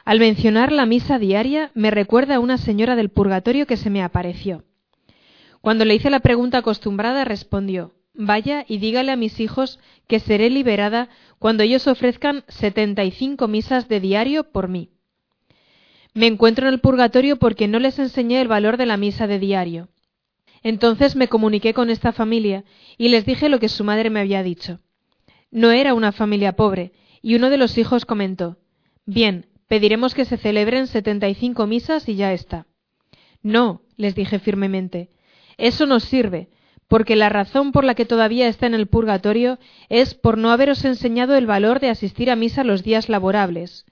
Al 0.05 0.19
mencionar 0.19 0.71
la 0.71 0.85
misa 0.85 1.19
diaria, 1.19 1.71
me 1.73 1.91
recuerda 1.91 2.35
a 2.35 2.39
una 2.39 2.57
señora 2.57 2.95
del 2.95 3.09
purgatorio 3.09 3.67
que 3.67 3.75
se 3.75 3.89
me 3.89 4.01
apareció. 4.01 4.63
Cuando 5.59 5.83
le 5.83 5.95
hice 5.95 6.09
la 6.09 6.21
pregunta 6.21 6.59
acostumbrada, 6.59 7.25
respondió 7.25 7.93
Vaya 8.13 8.63
y 8.65 8.77
dígale 8.77 9.11
a 9.11 9.17
mis 9.17 9.41
hijos 9.41 9.77
que 10.07 10.21
seré 10.21 10.49
liberada 10.49 11.09
cuando 11.39 11.63
ellos 11.63 11.85
ofrezcan 11.85 12.45
setenta 12.47 13.03
y 13.03 13.11
cinco 13.11 13.49
misas 13.49 13.89
de 13.89 13.99
diario 13.99 14.45
por 14.45 14.69
mí. 14.69 14.91
Me 16.13 16.27
encuentro 16.27 16.67
en 16.67 16.73
el 16.73 16.79
purgatorio 16.79 17.35
porque 17.35 17.67
no 17.67 17.77
les 17.77 17.99
enseñé 17.99 18.39
el 18.39 18.47
valor 18.47 18.77
de 18.77 18.85
la 18.85 18.95
misa 18.95 19.27
de 19.27 19.37
diario. 19.37 19.89
Entonces 20.63 21.15
me 21.15 21.27
comuniqué 21.27 21.73
con 21.73 21.89
esta 21.89 22.11
familia 22.11 22.63
y 22.97 23.09
les 23.09 23.25
dije 23.25 23.49
lo 23.49 23.59
que 23.59 23.69
su 23.69 23.83
madre 23.83 24.09
me 24.09 24.19
había 24.19 24.43
dicho. 24.43 24.79
No 25.51 25.71
era 25.71 25.93
una 25.93 26.11
familia 26.11 26.53
pobre, 26.55 26.91
y 27.21 27.35
uno 27.35 27.49
de 27.49 27.57
los 27.57 27.77
hijos 27.77 28.05
comentó 28.05 28.57
Bien, 29.05 29.45
pediremos 29.67 30.13
que 30.13 30.25
se 30.25 30.37
celebren 30.37 30.87
setenta 30.87 31.29
y 31.29 31.35
cinco 31.35 31.67
misas 31.67 32.09
y 32.09 32.15
ya 32.15 32.33
está. 32.33 32.67
No, 33.41 33.81
les 33.95 34.15
dije 34.15 34.39
firmemente, 34.39 35.09
eso 35.57 35.85
nos 35.85 36.03
sirve, 36.03 36.49
porque 36.87 37.15
la 37.15 37.29
razón 37.29 37.71
por 37.71 37.83
la 37.83 37.95
que 37.95 38.05
todavía 38.05 38.47
está 38.47 38.65
en 38.65 38.73
el 38.73 38.87
purgatorio 38.87 39.59
es 39.89 40.13
por 40.13 40.37
no 40.37 40.51
haberos 40.51 40.85
enseñado 40.85 41.35
el 41.35 41.45
valor 41.45 41.79
de 41.79 41.89
asistir 41.89 42.29
a 42.29 42.35
misa 42.35 42.63
los 42.63 42.83
días 42.83 43.09
laborables. 43.09 43.85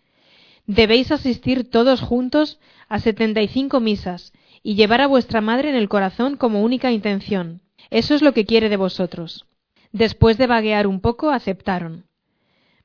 Debéis 0.68 1.12
asistir 1.12 1.70
todos 1.70 2.02
juntos 2.02 2.60
a 2.88 3.00
setenta 3.00 3.42
y 3.42 3.48
cinco 3.48 3.80
misas, 3.80 4.34
y 4.68 4.74
llevar 4.74 5.00
a 5.02 5.06
vuestra 5.06 5.42
madre 5.42 5.70
en 5.70 5.76
el 5.76 5.88
corazón 5.88 6.38
como 6.38 6.64
única 6.64 6.92
intención. 6.92 7.62
Eso 7.92 8.16
es 8.16 8.24
lo 8.24 8.34
que 8.34 8.46
quiere 8.46 8.68
de 8.68 8.78
vosotros. 8.78 9.46
Después 9.92 10.40
de 10.40 10.48
vaguear 10.48 10.88
un 10.88 11.02
poco, 11.02 11.30
aceptaron. 11.30 12.08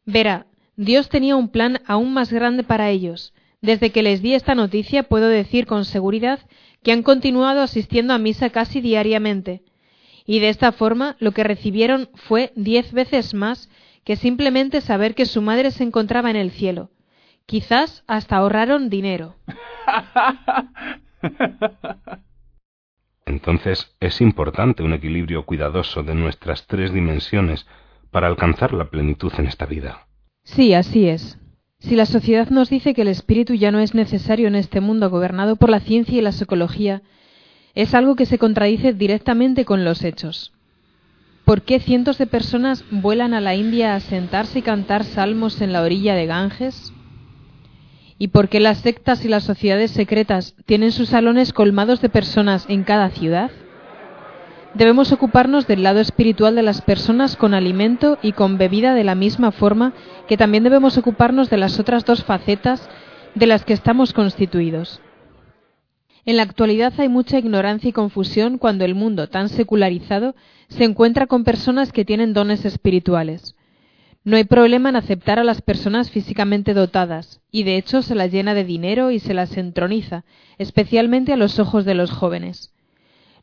Verá, 0.04 0.44
Dios 0.76 1.08
tenía 1.08 1.36
un 1.36 1.48
plan 1.48 1.80
aún 1.86 2.12
más 2.12 2.34
grande 2.34 2.64
para 2.64 2.90
ellos. 2.90 3.32
Desde 3.62 3.88
que 3.92 4.02
les 4.02 4.20
di 4.20 4.34
esta 4.34 4.54
noticia 4.54 5.04
puedo 5.04 5.28
decir 5.28 5.64
con 5.64 5.86
seguridad 5.86 6.40
que 6.82 6.92
han 6.92 7.02
continuado 7.02 7.62
asistiendo 7.62 8.12
a 8.12 8.18
misa 8.18 8.50
casi 8.50 8.82
diariamente, 8.82 9.62
y 10.26 10.40
de 10.40 10.50
esta 10.50 10.72
forma 10.72 11.16
lo 11.18 11.32
que 11.32 11.44
recibieron 11.44 12.10
fue 12.12 12.52
diez 12.56 12.92
veces 12.92 13.32
más 13.32 13.70
que 14.04 14.16
simplemente 14.16 14.82
saber 14.82 15.14
que 15.14 15.24
su 15.24 15.40
madre 15.40 15.70
se 15.70 15.84
encontraba 15.84 16.28
en 16.28 16.36
el 16.36 16.50
cielo. 16.50 16.90
Quizás 17.46 18.04
hasta 18.06 18.36
ahorraron 18.36 18.90
dinero. 18.90 19.36
Entonces 23.26 23.94
es 24.00 24.20
importante 24.20 24.82
un 24.82 24.92
equilibrio 24.92 25.46
cuidadoso 25.46 26.02
de 26.02 26.14
nuestras 26.14 26.66
tres 26.66 26.92
dimensiones 26.92 27.66
para 28.10 28.26
alcanzar 28.26 28.72
la 28.72 28.90
plenitud 28.90 29.32
en 29.38 29.46
esta 29.46 29.66
vida. 29.66 30.06
Sí, 30.42 30.74
así 30.74 31.08
es. 31.08 31.38
Si 31.78 31.96
la 31.96 32.06
sociedad 32.06 32.50
nos 32.50 32.68
dice 32.68 32.92
que 32.92 33.02
el 33.02 33.08
espíritu 33.08 33.54
ya 33.54 33.70
no 33.70 33.78
es 33.80 33.94
necesario 33.94 34.48
en 34.48 34.54
este 34.54 34.80
mundo 34.80 35.08
gobernado 35.08 35.56
por 35.56 35.70
la 35.70 35.80
ciencia 35.80 36.18
y 36.18 36.20
la 36.20 36.32
psicología, 36.32 37.02
es 37.74 37.94
algo 37.94 38.16
que 38.16 38.26
se 38.26 38.38
contradice 38.38 38.92
directamente 38.92 39.64
con 39.64 39.84
los 39.84 40.04
hechos. 40.04 40.52
¿Por 41.44 41.62
qué 41.62 41.80
cientos 41.80 42.18
de 42.18 42.26
personas 42.26 42.84
vuelan 42.90 43.32
a 43.32 43.40
la 43.40 43.54
India 43.54 43.94
a 43.94 44.00
sentarse 44.00 44.58
y 44.58 44.62
cantar 44.62 45.04
salmos 45.04 45.60
en 45.60 45.72
la 45.72 45.82
orilla 45.82 46.14
de 46.14 46.26
Ganges? 46.26 46.92
¿Y 48.22 48.28
por 48.28 48.50
qué 48.50 48.60
las 48.60 48.80
sectas 48.80 49.24
y 49.24 49.28
las 49.28 49.44
sociedades 49.44 49.92
secretas 49.92 50.54
tienen 50.66 50.92
sus 50.92 51.08
salones 51.08 51.54
colmados 51.54 52.02
de 52.02 52.10
personas 52.10 52.66
en 52.68 52.84
cada 52.84 53.08
ciudad? 53.08 53.50
Debemos 54.74 55.10
ocuparnos 55.10 55.66
del 55.66 55.82
lado 55.82 56.00
espiritual 56.00 56.54
de 56.54 56.62
las 56.62 56.82
personas 56.82 57.34
con 57.34 57.54
alimento 57.54 58.18
y 58.20 58.32
con 58.32 58.58
bebida 58.58 58.92
de 58.92 59.04
la 59.04 59.14
misma 59.14 59.52
forma 59.52 59.94
que 60.28 60.36
también 60.36 60.64
debemos 60.64 60.98
ocuparnos 60.98 61.48
de 61.48 61.56
las 61.56 61.80
otras 61.80 62.04
dos 62.04 62.22
facetas 62.22 62.90
de 63.34 63.46
las 63.46 63.64
que 63.64 63.72
estamos 63.72 64.12
constituidos. 64.12 65.00
En 66.26 66.36
la 66.36 66.42
actualidad 66.42 66.92
hay 66.98 67.08
mucha 67.08 67.38
ignorancia 67.38 67.88
y 67.88 67.94
confusión 67.94 68.58
cuando 68.58 68.84
el 68.84 68.94
mundo 68.94 69.30
tan 69.30 69.48
secularizado 69.48 70.34
se 70.68 70.84
encuentra 70.84 71.26
con 71.26 71.42
personas 71.42 71.90
que 71.90 72.04
tienen 72.04 72.34
dones 72.34 72.66
espirituales. 72.66 73.56
No 74.22 74.36
hay 74.36 74.44
problema 74.44 74.90
en 74.90 74.96
aceptar 74.96 75.38
a 75.38 75.44
las 75.44 75.62
personas 75.62 76.10
físicamente 76.10 76.74
dotadas, 76.74 77.40
y 77.50 77.62
de 77.62 77.78
hecho 77.78 78.02
se 78.02 78.14
las 78.14 78.30
llena 78.30 78.52
de 78.52 78.64
dinero 78.64 79.10
y 79.10 79.18
se 79.18 79.32
las 79.32 79.56
entroniza, 79.56 80.24
especialmente 80.58 81.32
a 81.32 81.38
los 81.38 81.58
ojos 81.58 81.86
de 81.86 81.94
los 81.94 82.10
jóvenes. 82.10 82.74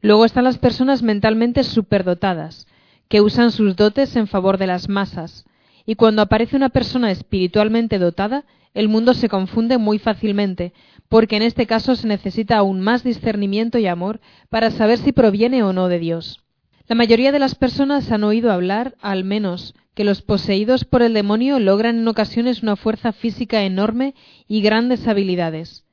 Luego 0.02 0.24
están 0.24 0.44
las 0.44 0.60
personas 0.60 1.02
mentalmente 1.02 1.64
superdotadas, 1.64 2.68
que 3.08 3.22
usan 3.22 3.52
sus 3.52 3.76
dotes 3.76 4.16
en 4.16 4.28
favor 4.28 4.60
de 4.60 4.68
las 4.68 4.88
masas, 4.88 5.46
y 5.88 5.96
cuando 5.96 6.22
aparece 6.22 6.56
una 6.56 6.70
persona 6.70 7.10
espiritualmente 7.10 7.98
dotada, 7.98 8.46
el 8.76 8.88
mundo 8.88 9.16
se 9.16 9.30
confunde 9.30 9.80
muy 9.80 9.98
fácilmente, 9.98 10.74
porque 11.10 11.38
en 11.38 11.42
este 11.42 11.66
caso 11.66 11.96
se 11.96 12.08
necesita 12.08 12.58
aún 12.58 12.82
más 12.82 13.04
discernimiento 13.04 13.80
y 13.80 13.88
amor 13.88 14.20
para 14.50 14.70
saber 14.70 15.00
si 15.00 15.12
proviene 15.12 15.64
o 15.64 15.74
no 15.74 15.88
de 15.88 15.98
Dios. 15.98 16.44
La 16.88 16.96
mayoría 16.96 17.32
de 17.32 17.40
las 17.40 17.56
personas 17.56 18.12
han 18.12 18.24
oído 18.24 18.52
hablar, 18.52 18.96
al 19.02 19.24
menos, 19.24 19.74
que 19.98 20.04
los 20.04 20.22
poseídos 20.22 20.86
por 20.86 21.02
el 21.02 21.16
demonio 21.16 21.58
logran 21.58 21.98
en 21.98 22.08
ocasiones 22.08 22.62
una 22.62 22.76
fuerza 22.76 23.14
física 23.14 23.64
enorme 23.64 24.14
y 24.48 24.62
grandes 24.62 25.08
habilidades. 25.08 25.86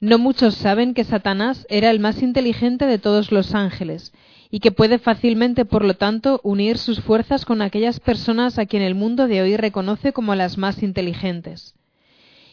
No 0.00 0.18
muchos 0.18 0.56
saben 0.56 0.94
que 0.94 1.04
Satanás 1.04 1.64
era 1.70 1.92
el 1.92 2.00
más 2.00 2.22
inteligente 2.22 2.86
de 2.86 2.98
todos 2.98 3.30
los 3.30 3.54
ángeles, 3.54 4.12
y 4.50 4.58
que 4.58 4.72
puede 4.72 4.98
fácilmente, 4.98 5.64
por 5.64 5.84
lo 5.84 5.94
tanto, 5.94 6.40
unir 6.42 6.76
sus 6.76 7.00
fuerzas 7.00 7.44
con 7.44 7.62
aquellas 7.62 8.00
personas 8.00 8.58
a 8.58 8.66
quien 8.66 8.82
el 8.82 8.96
mundo 8.96 9.28
de 9.28 9.42
hoy 9.42 9.56
reconoce 9.56 10.12
como 10.12 10.34
las 10.34 10.58
más 10.58 10.82
inteligentes. 10.82 11.76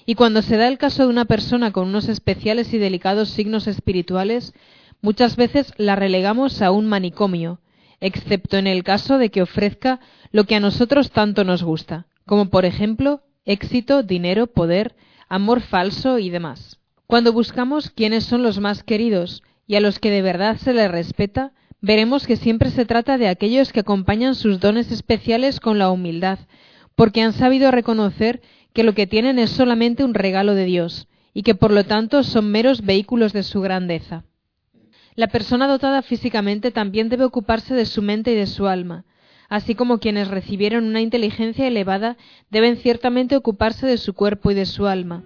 Y 0.05 0.13
cuando 0.13 0.43
se 0.43 0.57
da 0.57 0.67
el 0.67 0.77
caso 0.77 1.01
de 1.01 1.09
una 1.09 1.25
persona 1.25 1.71
con 1.71 1.87
unos 1.87 2.07
especiales 2.07 2.71
y 2.71 2.77
delicados 2.77 3.29
signos 3.29 3.65
espirituales, 3.65 4.53
muchas 5.01 5.37
veces 5.37 5.73
la 5.77 5.95
relegamos 5.95 6.61
a 6.61 6.69
un 6.69 6.85
manicomio, 6.85 7.57
excepto 8.03 8.57
en 8.57 8.67
el 8.67 8.83
caso 8.83 9.17
de 9.17 9.29
que 9.29 9.41
ofrezca 9.41 10.01
lo 10.31 10.43
que 10.43 10.55
a 10.55 10.59
nosotros 10.59 11.09
tanto 11.11 11.45
nos 11.45 11.63
gusta, 11.63 12.05
como 12.25 12.49
por 12.49 12.65
ejemplo 12.65 13.21
éxito, 13.45 14.03
dinero, 14.03 14.47
poder, 14.47 14.95
amor 15.29 15.61
falso 15.61 16.19
y 16.19 16.29
demás. 16.29 16.79
Cuando 17.07 17.31
buscamos 17.31 17.89
quiénes 17.89 18.25
son 18.25 18.43
los 18.43 18.59
más 18.59 18.83
queridos 18.83 19.41
y 19.67 19.75
a 19.75 19.79
los 19.79 19.99
que 19.99 20.11
de 20.11 20.21
verdad 20.21 20.57
se 20.57 20.73
les 20.73 20.91
respeta, 20.91 21.53
veremos 21.79 22.27
que 22.27 22.35
siempre 22.35 22.71
se 22.71 22.85
trata 22.85 23.17
de 23.17 23.29
aquellos 23.29 23.71
que 23.71 23.79
acompañan 23.79 24.35
sus 24.35 24.59
dones 24.59 24.91
especiales 24.91 25.61
con 25.61 25.79
la 25.79 25.89
humildad, 25.89 26.39
porque 26.95 27.21
han 27.21 27.31
sabido 27.31 27.71
reconocer 27.71 28.41
que 28.73 28.83
lo 28.83 28.93
que 28.93 29.07
tienen 29.07 29.39
es 29.39 29.49
solamente 29.49 30.03
un 30.03 30.13
regalo 30.13 30.55
de 30.55 30.65
Dios, 30.65 31.07
y 31.33 31.43
que 31.43 31.55
por 31.55 31.71
lo 31.71 31.85
tanto 31.85 32.23
son 32.23 32.51
meros 32.51 32.81
vehículos 32.81 33.31
de 33.31 33.43
su 33.43 33.61
grandeza. 33.61 34.25
La 35.15 35.27
persona 35.27 35.67
dotada 35.67 36.01
físicamente 36.01 36.71
también 36.71 37.07
debe 37.07 37.23
ocuparse 37.23 37.75
de 37.75 37.85
su 37.85 38.01
mente 38.01 38.31
y 38.31 38.35
de 38.35 38.47
su 38.47 38.67
alma, 38.67 39.05
así 39.47 39.75
como 39.75 39.99
quienes 39.99 40.27
recibieron 40.27 40.85
una 40.85 41.01
inteligencia 41.01 41.67
elevada 41.67 42.17
deben 42.49 42.77
ciertamente 42.77 43.35
ocuparse 43.35 43.85
de 43.85 43.97
su 43.97 44.15
cuerpo 44.15 44.49
y 44.49 44.55
de 44.55 44.65
su 44.65 44.87
alma. 44.87 45.23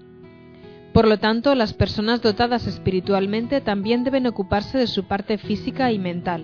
Por 0.91 1.08
lo 1.08 1.20
tanto, 1.20 1.56
las 1.56 1.74
personas 1.74 2.22
dotadas 2.22 2.67
espiritualmente 2.67 3.62
también 3.62 4.03
deben 4.03 4.27
ocuparse 4.27 4.77
de 4.77 4.88
su 4.88 5.06
parte 5.06 5.38
física 5.38 5.89
y 5.94 6.00
mental. 6.00 6.44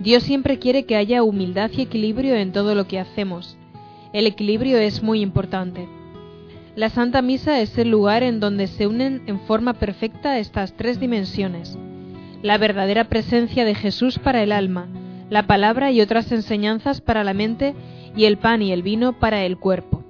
Dios 0.00 0.24
siempre 0.24 0.58
quiere 0.58 0.84
que 0.84 0.96
haya 0.96 1.22
humildad 1.22 1.70
y 1.76 1.82
equilibrio 1.82 2.34
en 2.34 2.50
todo 2.50 2.74
lo 2.74 2.88
que 2.88 2.98
hacemos. 2.98 3.56
El 4.12 4.26
equilibrio 4.26 4.78
es 4.78 5.02
muy 5.02 5.20
importante. 5.20 5.88
La 6.74 6.88
Santa 6.88 7.22
Misa 7.22 7.60
es 7.60 7.78
el 7.78 7.90
lugar 7.90 8.24
en 8.24 8.40
donde 8.40 8.66
se 8.66 8.88
unen 8.88 9.22
en 9.26 9.38
forma 9.40 9.74
perfecta 9.74 10.38
estas 10.38 10.74
tres 10.74 10.98
dimensiones. 10.98 11.78
La 12.42 12.56
verdadera 12.56 13.04
presencia 13.04 13.64
de 13.64 13.74
Jesús 13.74 14.20
para 14.20 14.42
el 14.42 14.52
alma, 14.52 14.86
la 15.28 15.46
palabra 15.46 15.90
y 15.90 16.00
otras 16.00 16.30
enseñanzas 16.30 17.00
para 17.00 17.24
la 17.24 17.34
mente 17.34 17.74
y 18.16 18.26
el 18.26 18.38
pan 18.38 18.62
y 18.62 18.72
el 18.72 18.82
vino 18.82 19.18
para 19.18 19.44
el 19.44 19.58
cuerpo. 19.58 20.04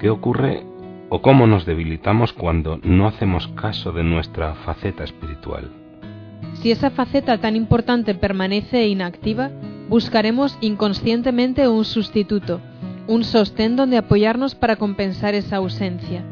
¿Qué 0.00 0.10
ocurre 0.10 0.75
o 1.08 1.22
cómo 1.22 1.46
nos 1.46 1.64
debilitamos 1.66 2.32
cuando 2.32 2.78
no 2.82 3.06
hacemos 3.06 3.48
caso 3.48 3.92
de 3.92 4.02
nuestra 4.02 4.54
faceta 4.54 5.04
espiritual? 5.04 5.70
Si 6.54 6.70
esa 6.70 6.90
faceta 6.90 7.38
tan 7.38 7.54
importante 7.54 8.14
permanece 8.14 8.88
inactiva, 8.88 9.50
buscaremos 9.88 10.58
inconscientemente 10.60 11.68
un 11.68 11.84
sustituto, 11.84 12.60
un 13.06 13.24
sostén 13.24 13.76
donde 13.76 13.98
apoyarnos 13.98 14.54
para 14.54 14.76
compensar 14.76 15.34
esa 15.34 15.56
ausencia. 15.56 16.24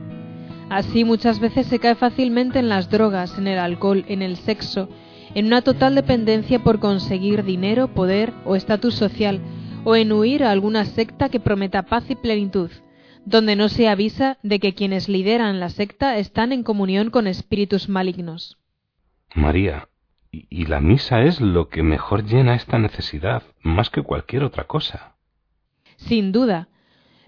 Así 0.70 1.04
muchas 1.04 1.40
veces 1.40 1.66
se 1.66 1.78
cae 1.78 1.94
fácilmente 1.94 2.58
en 2.58 2.68
las 2.68 2.90
drogas, 2.90 3.38
en 3.38 3.46
el 3.46 3.58
alcohol, 3.58 4.04
en 4.08 4.22
el 4.22 4.36
sexo, 4.36 4.88
en 5.34 5.46
una 5.46 5.62
total 5.62 5.94
dependencia 5.94 6.58
por 6.58 6.80
conseguir 6.80 7.44
dinero, 7.44 7.88
poder 7.88 8.32
o 8.44 8.56
estatus 8.56 8.94
social, 8.94 9.40
o 9.84 9.94
en 9.94 10.10
huir 10.10 10.42
a 10.42 10.50
alguna 10.50 10.84
secta 10.86 11.28
que 11.28 11.38
prometa 11.38 11.82
paz 11.82 12.04
y 12.08 12.14
plenitud, 12.14 12.70
donde 13.24 13.56
no 13.56 13.68
se 13.68 13.88
avisa 13.88 14.38
de 14.42 14.60
que 14.60 14.74
quienes 14.74 15.08
lideran 15.08 15.60
la 15.60 15.70
secta 15.70 16.18
están 16.18 16.52
en 16.52 16.62
comunión 16.62 17.10
con 17.10 17.26
espíritus 17.26 17.88
malignos. 17.88 18.58
María, 19.34 19.88
y 20.30 20.66
la 20.66 20.80
misa 20.80 21.22
es 21.22 21.40
lo 21.40 21.68
que 21.68 21.82
mejor 21.82 22.24
llena 22.24 22.54
esta 22.54 22.78
necesidad, 22.78 23.42
más 23.62 23.90
que 23.90 24.02
cualquier 24.02 24.44
otra 24.44 24.64
cosa. 24.64 25.14
Sin 25.96 26.32
duda. 26.32 26.68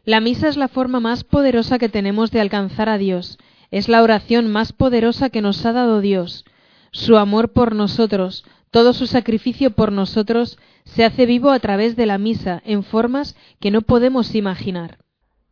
La 0.05 0.21
misa 0.21 0.49
es 0.49 0.57
la 0.57 0.69
forma 0.69 1.01
más 1.01 1.25
poderosa 1.25 1.79
que 1.79 1.89
tenemos 1.89 2.31
de 2.31 2.41
alcanzar 2.41 2.89
a 2.89 2.99
Dios, 2.99 3.39
es 3.71 3.89
la 3.89 4.03
oración 4.03 4.51
más 4.51 4.73
poderosa 4.73 5.31
que 5.31 5.43
nos 5.43 5.65
ha 5.67 5.73
dado 5.73 6.01
Dios. 6.01 6.45
Su 6.93 7.17
amor 7.17 7.53
por 7.53 7.75
nosotros, 7.75 8.45
todo 8.71 8.93
su 8.93 9.07
sacrificio 9.07 9.71
por 9.71 9.91
nosotros, 9.91 10.59
se 10.85 11.05
hace 11.05 11.27
vivo 11.27 11.51
a 11.51 11.59
través 11.59 11.97
de 11.97 12.07
la 12.07 12.19
misa 12.19 12.63
en 12.65 12.85
formas 12.85 13.37
que 13.61 13.71
no 13.71 13.83
podemos 13.83 14.35
imaginar. 14.35 14.99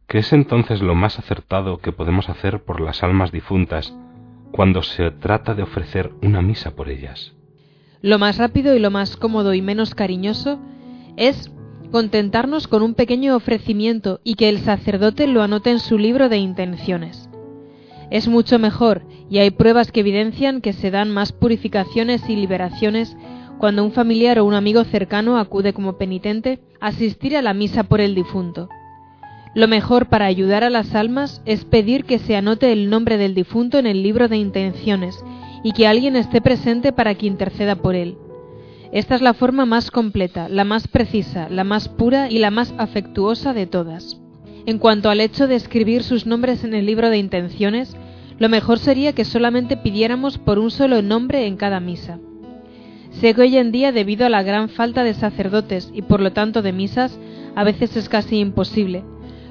¿Qué 0.06 0.18
es 0.18 0.32
entonces 0.32 0.82
lo 0.82 0.94
más 0.94 1.18
acertado 1.18 1.78
que 1.78 1.92
podemos 1.92 2.28
hacer 2.28 2.62
por 2.62 2.80
las 2.80 3.02
almas 3.02 3.32
difuntas 3.32 3.94
cuando 4.52 4.82
se 4.82 5.10
trata 5.10 5.54
de 5.54 5.62
ofrecer 5.62 6.12
una 6.22 6.42
misa 6.42 6.76
por 6.76 6.88
ellas? 6.88 7.34
Lo 8.02 8.18
más 8.18 8.36
rápido 8.36 8.76
y 8.76 8.78
lo 8.78 8.90
más 8.90 9.16
cómodo 9.16 9.54
y 9.54 9.62
menos 9.62 9.94
cariñoso 9.94 10.60
es 11.16 11.50
contentarnos 11.90 12.68
con 12.68 12.82
un 12.82 12.94
pequeño 12.94 13.34
ofrecimiento 13.34 14.20
y 14.24 14.34
que 14.34 14.48
el 14.48 14.58
sacerdote 14.58 15.26
lo 15.26 15.42
anote 15.42 15.70
en 15.70 15.78
su 15.78 15.96
libro 15.96 16.28
de 16.28 16.36
intenciones. 16.36 17.30
Es 18.10 18.28
mucho 18.28 18.58
mejor, 18.58 19.02
y 19.30 19.38
hay 19.38 19.50
pruebas 19.50 19.90
que 19.90 20.00
evidencian 20.00 20.60
que 20.60 20.72
se 20.72 20.90
dan 20.90 21.10
más 21.10 21.32
purificaciones 21.32 22.28
y 22.28 22.36
liberaciones 22.36 23.16
cuando 23.58 23.82
un 23.82 23.92
familiar 23.92 24.38
o 24.38 24.44
un 24.44 24.54
amigo 24.54 24.84
cercano 24.84 25.38
acude 25.38 25.72
como 25.72 25.96
penitente 25.96 26.60
a 26.80 26.88
asistir 26.88 27.36
a 27.36 27.42
la 27.42 27.54
misa 27.54 27.84
por 27.84 28.00
el 28.00 28.14
difunto. 28.14 28.68
Lo 29.54 29.68
mejor 29.68 30.06
para 30.06 30.26
ayudar 30.26 30.64
a 30.64 30.70
las 30.70 30.96
almas 30.96 31.40
es 31.46 31.64
pedir 31.64 32.04
que 32.04 32.18
se 32.18 32.34
anote 32.34 32.72
el 32.72 32.90
nombre 32.90 33.18
del 33.18 33.34
difunto 33.34 33.78
en 33.78 33.86
el 33.86 34.02
libro 34.02 34.26
de 34.28 34.36
intenciones 34.36 35.24
y 35.62 35.72
que 35.72 35.86
alguien 35.86 36.16
esté 36.16 36.40
presente 36.40 36.92
para 36.92 37.14
que 37.14 37.26
interceda 37.26 37.76
por 37.76 37.94
él. 37.94 38.18
Esta 38.92 39.14
es 39.14 39.22
la 39.22 39.32
forma 39.32 39.64
más 39.64 39.92
completa, 39.92 40.48
la 40.48 40.64
más 40.64 40.88
precisa, 40.88 41.48
la 41.48 41.62
más 41.62 41.88
pura 41.88 42.30
y 42.30 42.38
la 42.38 42.50
más 42.50 42.74
afectuosa 42.78 43.54
de 43.54 43.66
todas. 43.66 44.20
En 44.66 44.78
cuanto 44.78 45.08
al 45.08 45.20
hecho 45.20 45.46
de 45.46 45.54
escribir 45.54 46.02
sus 46.02 46.26
nombres 46.26 46.64
en 46.64 46.74
el 46.74 46.86
libro 46.86 47.08
de 47.10 47.18
intenciones, 47.18 47.96
lo 48.38 48.48
mejor 48.48 48.80
sería 48.80 49.12
que 49.12 49.24
solamente 49.24 49.76
pidiéramos 49.76 50.38
por 50.38 50.58
un 50.58 50.72
solo 50.72 51.00
nombre 51.00 51.46
en 51.46 51.56
cada 51.56 51.78
misa. 51.78 52.18
Sé 53.12 53.34
que 53.34 53.42
hoy 53.42 53.56
en 53.56 53.70
día, 53.70 53.92
debido 53.92 54.26
a 54.26 54.30
la 54.30 54.42
gran 54.42 54.68
falta 54.68 55.04
de 55.04 55.14
sacerdotes 55.14 55.90
y 55.94 56.02
por 56.02 56.20
lo 56.20 56.32
tanto 56.32 56.60
de 56.60 56.72
misas, 56.72 57.18
a 57.54 57.62
veces 57.62 57.96
es 57.96 58.08
casi 58.08 58.38
imposible, 58.38 59.04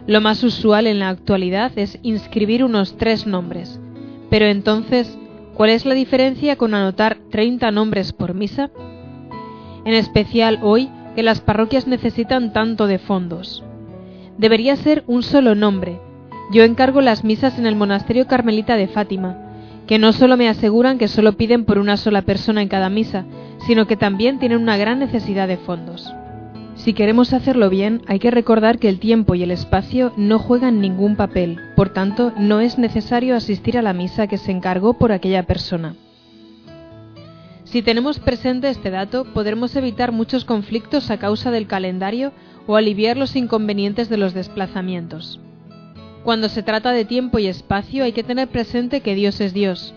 lo 0.06 0.20
más 0.20 0.44
usual 0.44 0.88
en 0.88 1.00
la 1.00 1.10
actualidad 1.10 1.72
es 1.78 1.98
inscribir 2.04 2.64
unos 2.64 2.98
tres 2.98 3.26
nombres. 3.26 3.80
Pero 4.30 4.46
entonces, 4.48 5.18
¿cuál 5.54 5.70
es 5.70 5.86
la 5.86 5.94
diferencia 5.94 6.58
con 6.58 6.74
anotar 6.74 7.18
30 7.32 7.72
nombres 7.72 8.12
por 8.12 8.34
misa? 8.34 8.70
En 9.86 9.94
especial 9.94 10.60
hoy 10.62 10.90
que 11.16 11.24
las 11.24 11.40
parroquias 11.40 11.88
necesitan 11.88 12.52
tanto 12.52 12.88
de 12.88 13.00
fondos. 13.00 13.64
Debería 14.38 14.76
ser 14.76 15.04
un 15.08 15.24
solo 15.24 15.56
nombre. 15.56 16.00
Yo 16.52 16.64
encargo 16.64 17.02
las 17.02 17.24
misas 17.24 17.58
en 17.58 17.66
el 17.66 17.76
monasterio 17.76 18.28
carmelita 18.28 18.76
de 18.76 18.88
Fátima, 18.88 19.38
que 19.88 20.00
no 20.00 20.12
solo 20.12 20.36
me 20.36 20.50
aseguran 20.50 20.98
que 20.98 21.08
solo 21.08 21.34
piden 21.34 21.66
por 21.66 21.78
una 21.78 21.98
sola 21.98 22.24
persona 22.24 22.62
en 22.62 22.68
cada 22.68 22.90
misa, 22.90 23.26
sino 23.68 23.88
que 23.88 23.96
también 23.96 24.40
tienen 24.40 24.62
una 24.62 24.76
gran 24.76 25.00
necesidad 25.00 25.48
de 25.48 25.58
fondos. 25.58 26.14
Si 26.76 26.94
queremos 26.94 27.34
hacerlo 27.34 27.70
bien, 27.70 28.02
hay 28.08 28.20
que 28.20 28.32
recordar 28.32 28.80
que 28.80 28.90
el 28.90 29.00
tiempo 29.00 29.36
y 29.36 29.44
el 29.44 29.52
espacio 29.52 30.12
no 30.18 30.40
juegan 30.40 30.82
ningún 30.82 31.16
papel, 31.16 31.60
por 31.76 31.90
tanto, 31.90 32.34
no 32.38 32.62
es 32.62 32.78
necesario 32.78 33.36
asistir 33.36 33.78
a 33.78 33.82
la 33.82 33.94
misa 33.94 34.28
que 34.28 34.38
se 34.38 34.52
encargó 34.52 34.96
por 34.96 35.12
aquella 35.12 35.44
persona. 35.44 35.96
Si 37.64 37.82
tenemos 37.82 38.20
presente 38.20 38.70
este 38.70 38.92
dato, 38.92 39.26
podremos 39.26 39.76
evitar 39.76 40.12
muchos 40.12 40.46
conflictos 40.46 41.10
a 41.10 41.18
causa 41.18 41.52
del 41.52 41.68
calendario 41.68 42.32
o 42.68 42.76
aliviar 42.76 43.18
los 43.18 43.36
inconvenientes 43.36 44.10
de 44.10 44.18
los 44.18 44.34
desplazamientos. 44.34 45.40
Cuando 46.24 46.50
se 46.50 46.64
trata 46.64 46.92
de 46.92 47.06
tiempo 47.06 47.40
y 47.40 47.48
espacio 47.48 48.04
hay 48.04 48.14
que 48.14 48.24
tener 48.24 48.48
presente 48.48 49.02
que 49.02 49.16
Dios 49.16 49.42
es 49.42 49.54
Dios. 49.54 49.94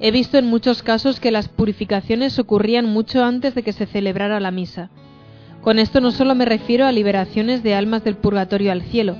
He 0.00 0.10
visto 0.10 0.38
en 0.38 0.46
muchos 0.46 0.82
casos 0.82 1.20
que 1.20 1.30
las 1.30 1.48
purificaciones 1.48 2.38
ocurrían 2.38 2.86
mucho 2.86 3.24
antes 3.24 3.54
de 3.54 3.62
que 3.62 3.72
se 3.72 3.86
celebrara 3.86 4.40
la 4.40 4.50
misa. 4.50 4.90
Con 5.60 5.78
esto 5.78 6.00
no 6.00 6.10
solo 6.10 6.34
me 6.34 6.44
refiero 6.44 6.86
a 6.86 6.92
liberaciones 6.92 7.62
de 7.62 7.74
almas 7.74 8.04
del 8.04 8.16
purgatorio 8.16 8.72
al 8.72 8.82
cielo, 8.82 9.16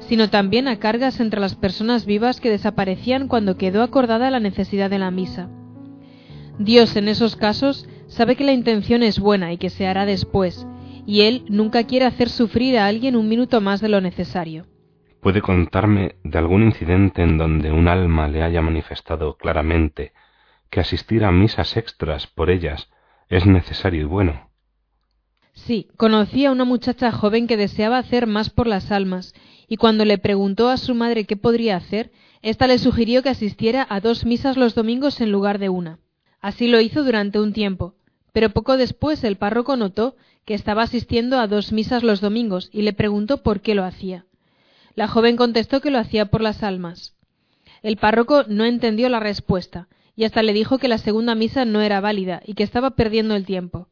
sino 0.00 0.30
también 0.30 0.68
a 0.68 0.78
cargas 0.78 1.20
entre 1.20 1.40
las 1.40 1.54
personas 1.54 2.06
vivas 2.06 2.40
que 2.40 2.50
desaparecían 2.50 3.28
cuando 3.28 3.56
quedó 3.56 3.82
acordada 3.82 4.30
la 4.30 4.40
necesidad 4.40 4.90
de 4.90 4.98
la 4.98 5.10
misa. 5.10 5.48
Dios 6.58 6.96
en 6.96 7.08
esos 7.08 7.36
casos 7.36 7.88
sabe 8.06 8.36
que 8.36 8.44
la 8.44 8.52
intención 8.52 9.02
es 9.02 9.18
buena 9.18 9.52
y 9.52 9.56
que 9.56 9.70
se 9.70 9.86
hará 9.86 10.06
después, 10.06 10.66
y 11.06 11.22
Él 11.22 11.44
nunca 11.48 11.84
quiere 11.84 12.06
hacer 12.06 12.28
sufrir 12.28 12.78
a 12.78 12.86
alguien 12.86 13.16
un 13.16 13.28
minuto 13.28 13.60
más 13.60 13.80
de 13.80 13.88
lo 13.88 14.00
necesario. 14.00 14.66
¿Puede 15.20 15.42
contarme 15.42 16.16
de 16.24 16.38
algún 16.38 16.62
incidente 16.62 17.22
en 17.22 17.38
donde 17.38 17.72
un 17.72 17.88
alma 17.88 18.26
le 18.28 18.42
haya 18.42 18.62
manifestado 18.62 19.36
claramente 19.36 20.12
que 20.70 20.80
asistir 20.80 21.24
a 21.24 21.30
misas 21.30 21.76
extras 21.76 22.26
por 22.26 22.50
ellas 22.50 22.90
es 23.28 23.46
necesario 23.46 24.02
y 24.02 24.04
bueno? 24.04 24.49
Sí, 25.52 25.88
conocí 25.96 26.44
a 26.44 26.52
una 26.52 26.64
muchacha 26.64 27.12
joven 27.12 27.46
que 27.46 27.56
deseaba 27.56 27.98
hacer 27.98 28.26
más 28.26 28.50
por 28.50 28.66
las 28.66 28.90
almas, 28.90 29.34
y 29.68 29.76
cuando 29.76 30.04
le 30.04 30.18
preguntó 30.18 30.68
a 30.68 30.76
su 30.76 30.94
madre 30.94 31.24
qué 31.24 31.36
podría 31.36 31.76
hacer, 31.76 32.10
ésta 32.42 32.66
le 32.66 32.78
sugirió 32.78 33.22
que 33.22 33.28
asistiera 33.28 33.86
a 33.88 34.00
dos 34.00 34.24
misas 34.24 34.56
los 34.56 34.74
domingos 34.74 35.20
en 35.20 35.30
lugar 35.30 35.58
de 35.58 35.68
una. 35.68 35.98
Así 36.40 36.68
lo 36.68 36.80
hizo 36.80 37.04
durante 37.04 37.38
un 37.38 37.52
tiempo, 37.52 37.94
pero 38.32 38.50
poco 38.50 38.76
después 38.76 39.22
el 39.24 39.36
párroco 39.36 39.76
notó 39.76 40.16
que 40.44 40.54
estaba 40.54 40.82
asistiendo 40.82 41.38
a 41.38 41.46
dos 41.46 41.72
misas 41.72 42.02
los 42.02 42.20
domingos 42.20 42.70
y 42.72 42.82
le 42.82 42.92
preguntó 42.92 43.42
por 43.42 43.60
qué 43.60 43.74
lo 43.74 43.84
hacía. 43.84 44.24
La 44.94 45.06
joven 45.06 45.36
contestó 45.36 45.80
que 45.80 45.90
lo 45.90 45.98
hacía 45.98 46.26
por 46.26 46.40
las 46.40 46.62
almas. 46.62 47.14
El 47.82 47.96
párroco 47.96 48.44
no 48.48 48.64
entendió 48.64 49.08
la 49.08 49.20
respuesta 49.20 49.88
y 50.16 50.24
hasta 50.24 50.42
le 50.42 50.52
dijo 50.52 50.78
que 50.78 50.88
la 50.88 50.98
segunda 50.98 51.34
misa 51.34 51.64
no 51.64 51.80
era 51.80 52.00
válida 52.00 52.42
y 52.44 52.54
que 52.54 52.62
estaba 52.62 52.90
perdiendo 52.90 53.34
el 53.36 53.46
tiempo. 53.46 53.88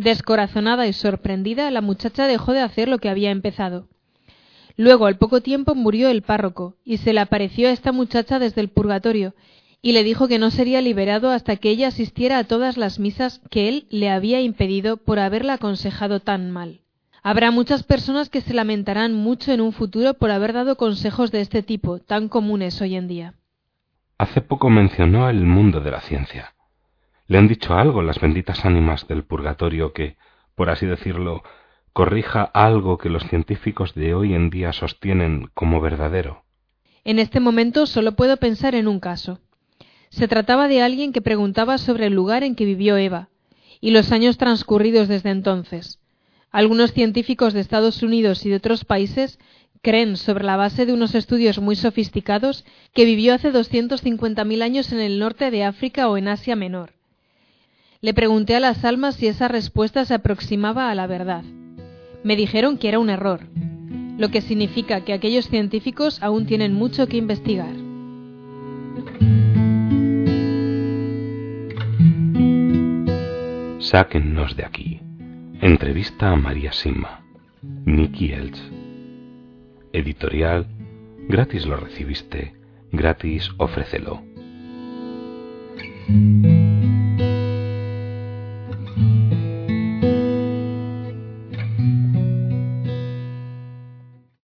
Descorazonada 0.00 0.86
y 0.86 0.94
sorprendida, 0.94 1.70
la 1.70 1.82
muchacha 1.82 2.26
dejó 2.26 2.54
de 2.54 2.62
hacer 2.62 2.88
lo 2.88 2.96
que 2.96 3.10
había 3.10 3.30
empezado. 3.30 3.86
Luego, 4.78 5.04
al 5.04 5.18
poco 5.18 5.42
tiempo, 5.42 5.74
murió 5.74 6.08
el 6.08 6.22
párroco, 6.22 6.74
y 6.86 6.96
se 6.96 7.12
le 7.12 7.20
apareció 7.20 7.68
a 7.68 7.72
esta 7.72 7.92
muchacha 7.92 8.38
desde 8.38 8.62
el 8.62 8.70
purgatorio, 8.70 9.34
y 9.82 9.92
le 9.92 10.02
dijo 10.02 10.26
que 10.26 10.38
no 10.38 10.50
sería 10.50 10.80
liberado 10.80 11.28
hasta 11.28 11.56
que 11.56 11.68
ella 11.68 11.88
asistiera 11.88 12.38
a 12.38 12.44
todas 12.44 12.78
las 12.78 12.98
misas 12.98 13.42
que 13.50 13.68
él 13.68 13.88
le 13.90 14.08
había 14.08 14.40
impedido 14.40 14.96
por 14.96 15.18
haberla 15.18 15.54
aconsejado 15.54 16.20
tan 16.20 16.50
mal. 16.50 16.80
Habrá 17.22 17.50
muchas 17.50 17.82
personas 17.82 18.30
que 18.30 18.40
se 18.40 18.54
lamentarán 18.54 19.12
mucho 19.12 19.52
en 19.52 19.60
un 19.60 19.74
futuro 19.74 20.14
por 20.14 20.30
haber 20.30 20.54
dado 20.54 20.76
consejos 20.76 21.30
de 21.30 21.42
este 21.42 21.62
tipo, 21.62 21.98
tan 21.98 22.30
comunes 22.30 22.80
hoy 22.80 22.96
en 22.96 23.06
día. 23.06 23.34
Hace 24.16 24.40
poco 24.40 24.70
mencionó 24.70 25.28
el 25.28 25.44
mundo 25.44 25.82
de 25.82 25.90
la 25.90 26.00
ciencia. 26.00 26.54
¿Le 27.30 27.38
han 27.38 27.46
dicho 27.46 27.74
algo 27.74 28.02
las 28.02 28.18
benditas 28.18 28.64
ánimas 28.64 29.06
del 29.06 29.22
purgatorio 29.22 29.92
que, 29.92 30.16
por 30.56 30.68
así 30.68 30.84
decirlo, 30.84 31.44
corrija 31.92 32.42
algo 32.42 32.98
que 32.98 33.08
los 33.08 33.22
científicos 33.22 33.94
de 33.94 34.14
hoy 34.14 34.34
en 34.34 34.50
día 34.50 34.72
sostienen 34.72 35.48
como 35.54 35.80
verdadero? 35.80 36.42
En 37.04 37.20
este 37.20 37.38
momento 37.38 37.86
solo 37.86 38.16
puedo 38.16 38.36
pensar 38.38 38.74
en 38.74 38.88
un 38.88 38.98
caso. 38.98 39.38
Se 40.08 40.26
trataba 40.26 40.66
de 40.66 40.82
alguien 40.82 41.12
que 41.12 41.22
preguntaba 41.22 41.78
sobre 41.78 42.06
el 42.06 42.14
lugar 42.14 42.42
en 42.42 42.56
que 42.56 42.64
vivió 42.64 42.96
Eva 42.96 43.28
y 43.80 43.92
los 43.92 44.10
años 44.10 44.36
transcurridos 44.36 45.06
desde 45.06 45.30
entonces. 45.30 46.00
Algunos 46.50 46.92
científicos 46.92 47.52
de 47.52 47.60
Estados 47.60 48.02
Unidos 48.02 48.44
y 48.44 48.48
de 48.48 48.56
otros 48.56 48.84
países 48.84 49.38
creen, 49.82 50.16
sobre 50.16 50.42
la 50.42 50.56
base 50.56 50.84
de 50.84 50.94
unos 50.94 51.14
estudios 51.14 51.60
muy 51.60 51.76
sofisticados, 51.76 52.64
que 52.92 53.04
vivió 53.04 53.34
hace 53.34 53.52
250.000 53.52 54.62
años 54.62 54.90
en 54.90 54.98
el 54.98 55.20
norte 55.20 55.52
de 55.52 55.62
África 55.62 56.08
o 56.08 56.16
en 56.16 56.26
Asia 56.26 56.56
Menor. 56.56 56.94
Le 58.02 58.14
pregunté 58.14 58.56
a 58.56 58.60
las 58.60 58.82
almas 58.86 59.16
si 59.16 59.26
esa 59.26 59.46
respuesta 59.46 60.06
se 60.06 60.14
aproximaba 60.14 60.90
a 60.90 60.94
la 60.94 61.06
verdad. 61.06 61.44
Me 62.24 62.34
dijeron 62.34 62.78
que 62.78 62.88
era 62.88 62.98
un 62.98 63.10
error, 63.10 63.40
lo 64.16 64.30
que 64.30 64.40
significa 64.40 65.04
que 65.04 65.12
aquellos 65.12 65.48
científicos 65.48 66.22
aún 66.22 66.46
tienen 66.46 66.72
mucho 66.72 67.08
que 67.08 67.18
investigar. 67.18 67.74
Sáquennos 73.80 74.56
de 74.56 74.64
aquí. 74.64 75.00
Entrevista 75.60 76.30
a 76.30 76.36
María 76.36 76.72
Sima. 76.72 77.20
Nicky 77.62 78.32
Elch. 78.32 78.58
Editorial. 79.92 80.66
Gratis 81.28 81.66
lo 81.66 81.76
recibiste. 81.76 82.54
Gratis 82.92 83.50
ofrécelo. 83.58 84.22